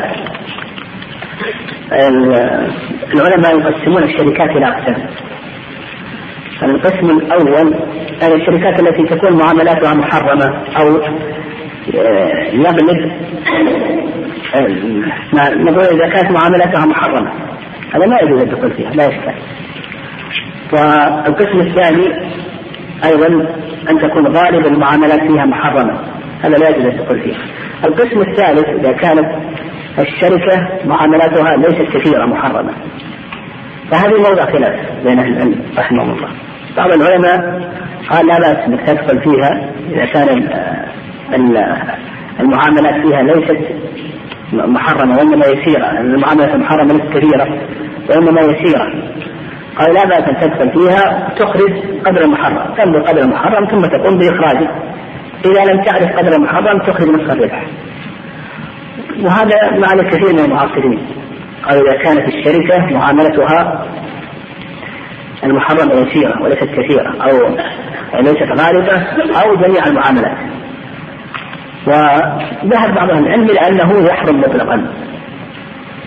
[3.14, 5.06] العلماء يقسمون الشركات إلى أقسام.
[6.62, 7.74] القسم الأول
[8.22, 12.54] هذه الشركات التي تكون معاملاتها محرمة أو آه، آه،
[15.54, 17.32] نقول إذا كانت معاملاتها محرمة.
[17.94, 19.32] هذا ما يجوز الدخول فيها لا يشكل
[20.72, 22.32] والقسم الثاني
[23.04, 23.26] أيضا
[23.90, 25.98] أن تكون غالب المعاملات فيها محرمة.
[26.42, 27.38] هذا لا يجوز الدخول فيها.
[27.84, 29.26] القسم الثالث إذا كانت
[29.98, 32.72] الشركة معاملاتها ليست كثيرة محرمة.
[33.90, 36.28] فهذه موضع خلاف بين أهل العلم رحمهم الله.
[36.76, 37.62] بعض العلماء
[38.10, 40.48] قال لا بأس أنك تدخل فيها إذا كان
[42.40, 43.58] المعاملات فيها ليست
[44.52, 47.48] محرمة وإنما يسيرة المعاملات المحرمة ليست كثيرة
[48.08, 48.86] وإنما يسيرة
[49.78, 51.72] قال لا بأس أن تدخل فيها تخرج
[52.06, 52.74] قدر المحرم.
[52.74, 54.70] تمضي قدر المحرم ثم تقوم بإخراجه
[55.44, 57.66] إذا لم تعرف قدر المحرم تخرج نصف الربح
[59.22, 60.98] وهذا معنى كثير من المعاصرين.
[61.64, 63.86] قال إذا كانت الشركة معاملتها
[65.44, 67.56] المحرمة يسيرة وليست كثيرة أو
[68.20, 69.02] ليست غالبة
[69.42, 70.36] أو جميع المعاملات.
[71.86, 74.86] وذهب بعض أهل العلم إلى انه يحرم مطلقا.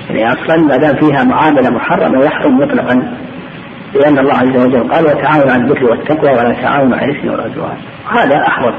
[0.09, 3.13] يعني أصلا ما دام فيها معاملة محرمة يحرم مطلقا
[3.95, 7.77] لأن الله عز وجل قال وتعاونوا على البر والتقوى ولا تعاونوا على الإثم والعدوان
[8.11, 8.73] هذا أحوط.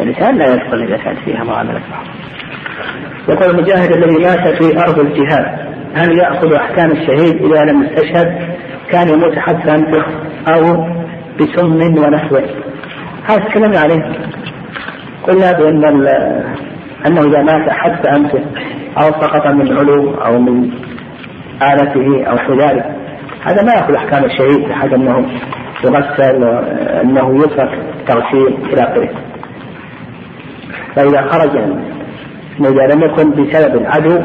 [0.00, 2.10] الإنسان لا يدخل إذا كانت فيها معاملة محرمة.
[3.28, 8.56] يقول المجاهد الذي مات في أرض الجهاد هل يأخذ أحكام الشهيد إذا لم يستشهد؟
[8.90, 9.84] كان يموت حتى
[10.48, 10.86] أو
[11.40, 12.42] بسم ونحوه
[13.28, 14.12] هذا تكلمنا عليه
[15.30, 15.84] قلنا بأن
[17.06, 18.44] أنه إذا مات حتى أنفه
[18.98, 20.70] أو سقط من علو أو من
[21.62, 22.84] آلته أو ذلك.
[23.44, 25.26] هذا ما يأخذ أحكام الشهيد بحيث أنه
[25.84, 26.44] يغسل
[27.02, 29.08] أنه يترك تغسيل إلى آخره.
[30.96, 31.56] فإذا خرج
[32.60, 34.18] إذا لم يكن بسبب عدو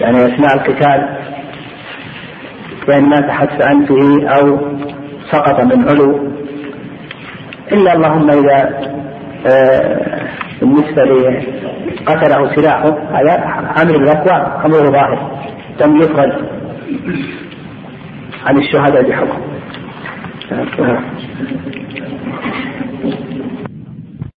[0.00, 1.18] يعني أثناء القتال
[2.86, 4.58] كان مات حتى أنفه أو
[5.30, 6.28] سقط من علو.
[7.72, 8.80] إلا اللهم إذا
[9.46, 10.28] آه،
[10.60, 13.32] بالنسبة لقتله سلاحه هذا
[13.76, 15.40] عامل الأكوان أمره ظاهر
[15.80, 16.32] لم يخرج
[18.46, 19.40] عن الشهداء بحكم.